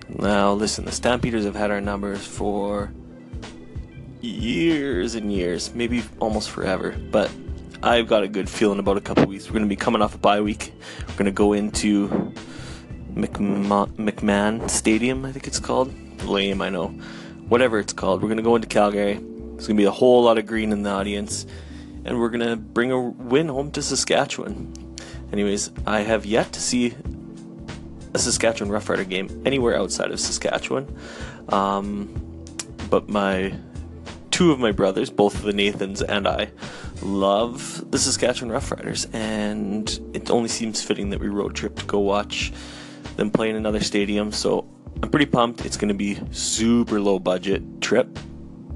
Now, 0.09 0.55
listen, 0.55 0.87
the 0.87 0.93
Stampeders 0.93 1.45
have 1.45 1.55
had 1.55 1.71
our 1.71 1.81
numbers 1.81 2.27
for 2.27 2.93
years 4.23 5.15
and 5.15 5.33
years, 5.33 5.75
maybe 5.75 6.03
almost 6.21 6.51
forever. 6.51 6.97
But 7.11 7.31
I've 7.83 8.07
got 8.07 8.23
a 8.23 8.29
good 8.29 8.49
feeling 8.49 8.79
about 8.79 8.97
a 8.97 9.01
couple 9.01 9.27
weeks. 9.27 9.47
We're 9.47 9.55
going 9.55 9.65
to 9.65 9.69
be 9.69 9.77
coming 9.77 10.01
off 10.01 10.15
a 10.15 10.19
bye 10.19 10.41
week. 10.41 10.73
We're 11.09 11.15
going 11.17 11.27
to 11.27 11.33
go 11.33 11.53
into 11.53 12.09
McMahon, 13.15 13.89
McMahon 13.97 14.71
Stadium, 14.71 15.25
I 15.25 15.33
think 15.33 15.47
it's 15.47 15.59
called. 15.59 15.93
Lame, 16.23 16.63
I 16.63 16.71
know. 16.71 16.95
whatever 17.49 17.79
it's 17.79 17.93
called. 17.93 18.23
We're 18.23 18.29
going 18.29 18.39
to 18.39 18.43
go 18.43 18.57
into 18.57 18.67
Calgary. 18.67 19.15
There's 19.15 19.67
going 19.67 19.77
to 19.77 19.83
be 19.83 19.85
a 19.85 19.91
whole 19.91 20.23
lot 20.23 20.39
of 20.39 20.47
green 20.47 20.73
in 20.73 20.83
the 20.83 20.91
audience, 20.91 21.45
and 22.05 22.19
we're 22.19 22.31
going 22.31 22.49
to 22.49 22.57
bring 22.57 22.91
a 22.91 22.99
win 22.99 23.49
home 23.49 23.71
to 23.73 23.83
Saskatchewan. 23.83 24.73
Anyways, 25.33 25.71
I 25.87 26.01
have 26.01 26.25
yet 26.25 26.53
to 26.53 26.61
see 26.61 26.95
a 28.15 28.19
Saskatchewan 28.19 28.73
Roughrider 28.73 29.07
game 29.07 29.43
anywhere 29.45 29.77
outside 29.77 30.11
of 30.11 30.19
Saskatchewan. 30.19 30.97
Um, 31.51 32.55
but 32.89 33.09
my 33.11 33.55
two 34.33 34.51
of 34.51 34.59
my 34.59 34.73
brothers, 34.73 35.11
both 35.11 35.43
the 35.43 35.53
Nathans 35.53 36.03
and 36.03 36.27
I, 36.27 36.51
love 37.03 37.91
the 37.91 37.99
Saskatchewan 37.99 38.51
Roughriders, 38.51 39.07
and 39.15 39.89
it 40.15 40.31
only 40.31 40.49
seems 40.49 40.83
fitting 40.83 41.11
that 41.11 41.21
we 41.21 41.29
road 41.29 41.55
trip 41.55 41.77
to 41.77 41.85
go 41.85 42.01
watch 42.01 42.53
them 43.17 43.31
play 43.31 43.51
in 43.51 43.57
another 43.57 43.81
stadium. 43.81 44.33
So 44.33 44.67
I'm 45.03 45.11
pretty 45.11 45.27
pumped. 45.27 45.67
It's 45.67 45.77
going 45.77 45.89
to 45.89 45.95
be 45.95 46.19
super 46.33 46.99
low 46.99 47.19
budget 47.19 47.81
trip, 47.83 48.19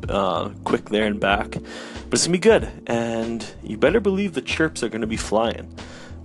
uh, 0.09 0.51
quick 0.65 0.91
there 0.91 1.07
and 1.07 1.19
back, 1.19 1.53
but 1.53 2.13
it's 2.13 2.27
gonna 2.27 2.35
be 2.35 2.39
good. 2.39 2.71
And 2.87 3.45
you 3.63 3.79
better 3.79 3.99
believe 3.99 4.35
the 4.35 4.43
chirps 4.43 4.83
are 4.83 4.91
going 4.91 5.01
to 5.01 5.07
be 5.07 5.17
flying. 5.17 5.75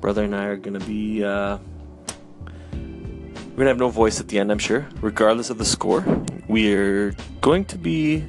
Brother 0.02 0.24
and 0.26 0.36
I 0.36 0.46
are 0.46 0.58
going 0.58 0.80
to 0.80 0.86
be. 0.86 1.24
Uh, 1.24 1.58
we're 3.52 3.58
gonna 3.58 3.70
have 3.70 3.80
no 3.80 3.89
voice 3.89 4.20
at 4.20 4.28
the 4.28 4.39
end, 4.39 4.52
I'm 4.52 4.60
sure, 4.60 4.88
regardless 5.02 5.50
of 5.50 5.58
the 5.58 5.65
score. 5.65 6.04
We're 6.48 7.15
going 7.41 7.65
to 7.65 7.78
be 7.78 8.26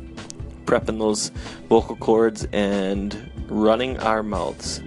prepping 0.73 0.99
those 0.99 1.29
vocal 1.69 1.97
cords 1.97 2.47
and 2.53 3.31
running 3.49 3.99
our 3.99 4.23
mouths. 4.23 4.81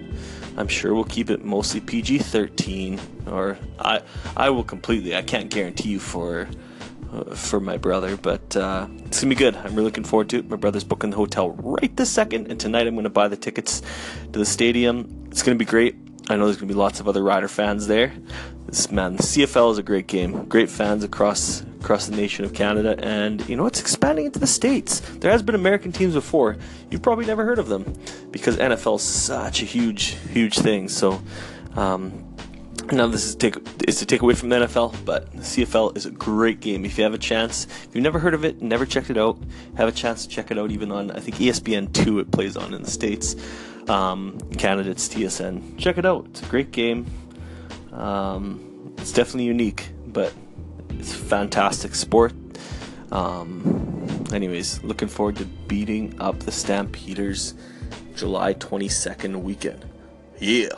I'm 0.56 0.66
sure 0.66 0.92
we'll 0.94 1.04
keep 1.04 1.30
it 1.30 1.44
mostly 1.44 1.80
PG-13, 1.80 3.30
or 3.30 3.56
I 3.78 4.00
I 4.36 4.50
will 4.50 4.64
completely. 4.64 5.14
I 5.14 5.22
can't 5.22 5.48
guarantee 5.48 5.90
you 5.90 6.00
for 6.00 6.48
uh, 7.12 7.36
for 7.36 7.60
my 7.60 7.76
brother, 7.76 8.16
but 8.16 8.56
uh, 8.56 8.88
it's 9.04 9.20
gonna 9.20 9.28
be 9.28 9.36
good. 9.36 9.54
I'm 9.54 9.76
really 9.76 9.84
looking 9.84 10.02
forward 10.02 10.28
to 10.30 10.38
it. 10.38 10.50
My 10.50 10.56
brother's 10.56 10.82
booking 10.82 11.10
the 11.10 11.16
hotel 11.16 11.50
right 11.50 11.94
this 11.96 12.10
second, 12.10 12.50
and 12.50 12.58
tonight 12.58 12.88
I'm 12.88 12.96
gonna 12.96 13.08
buy 13.08 13.28
the 13.28 13.36
tickets 13.36 13.80
to 14.32 14.38
the 14.40 14.46
stadium. 14.46 15.28
It's 15.30 15.44
gonna 15.44 15.56
be 15.56 15.64
great. 15.64 15.94
I 16.28 16.34
know 16.34 16.46
there's 16.46 16.56
gonna 16.56 16.72
be 16.72 16.74
lots 16.74 16.98
of 16.98 17.06
other 17.06 17.22
Rider 17.22 17.48
fans 17.48 17.86
there. 17.86 18.12
This 18.66 18.90
man, 18.90 19.16
the 19.16 19.22
CFL 19.22 19.72
is 19.72 19.78
a 19.78 19.82
great 19.82 20.08
game. 20.08 20.44
Great 20.46 20.68
fans 20.68 21.04
across 21.04 21.62
across 21.80 22.06
the 22.06 22.16
nation 22.16 22.44
of 22.44 22.52
Canada, 22.52 22.96
and 22.98 23.48
you 23.48 23.54
know 23.54 23.66
it's 23.66 23.80
expanding 23.80 24.26
into 24.26 24.40
the 24.40 24.46
states. 24.46 25.00
There 25.20 25.30
has 25.30 25.40
been 25.40 25.54
American 25.54 25.92
teams 25.92 26.14
before. 26.14 26.56
You've 26.90 27.02
probably 27.02 27.26
never 27.26 27.44
heard 27.44 27.60
of 27.60 27.68
them 27.68 27.84
because 28.32 28.56
NFL 28.56 28.96
is 28.96 29.02
such 29.02 29.62
a 29.62 29.64
huge, 29.64 30.16
huge 30.32 30.58
thing. 30.58 30.88
So. 30.88 31.20
Um, 31.76 32.24
now 32.92 33.06
this 33.08 33.24
is 33.24 33.34
to 33.34 33.50
take 33.50 33.88
is 33.88 33.98
to 33.98 34.06
take 34.06 34.22
away 34.22 34.34
from 34.34 34.48
the 34.48 34.56
NFL, 34.56 35.04
but 35.04 35.30
the 35.32 35.38
CFL 35.38 35.96
is 35.96 36.06
a 36.06 36.10
great 36.10 36.60
game. 36.60 36.84
If 36.84 36.98
you 36.98 37.04
have 37.04 37.14
a 37.14 37.18
chance, 37.18 37.66
if 37.66 37.88
you've 37.92 38.04
never 38.04 38.20
heard 38.20 38.32
of 38.32 38.44
it, 38.44 38.62
never 38.62 38.86
checked 38.86 39.10
it 39.10 39.18
out, 39.18 39.38
have 39.76 39.88
a 39.88 39.92
chance 39.92 40.24
to 40.24 40.28
check 40.28 40.50
it 40.52 40.58
out. 40.58 40.70
Even 40.70 40.92
on 40.92 41.10
I 41.10 41.18
think 41.18 41.36
ESPN 41.36 41.92
two 41.92 42.20
it 42.20 42.30
plays 42.30 42.56
on 42.56 42.74
in 42.74 42.82
the 42.82 42.90
states. 42.90 43.34
Um, 43.88 44.38
Canada 44.56 44.90
it's 44.90 45.08
TSN. 45.08 45.78
Check 45.78 45.98
it 45.98 46.06
out. 46.06 46.26
It's 46.30 46.42
a 46.42 46.46
great 46.46 46.70
game. 46.70 47.06
Um, 47.96 48.94
it's 48.98 49.12
definitely 49.12 49.44
unique, 49.44 49.88
but 50.06 50.32
it's 50.90 51.12
a 51.12 51.18
fantastic 51.18 51.94
sport. 51.94 52.32
Um, 53.10 54.24
anyways, 54.32 54.82
looking 54.82 55.08
forward 55.08 55.36
to 55.36 55.44
beating 55.44 56.20
up 56.20 56.40
the 56.40 56.52
Stampeders 56.52 57.54
July 58.14 58.54
22nd 58.54 59.42
weekend. 59.42 59.84
Yeah. 60.38 60.68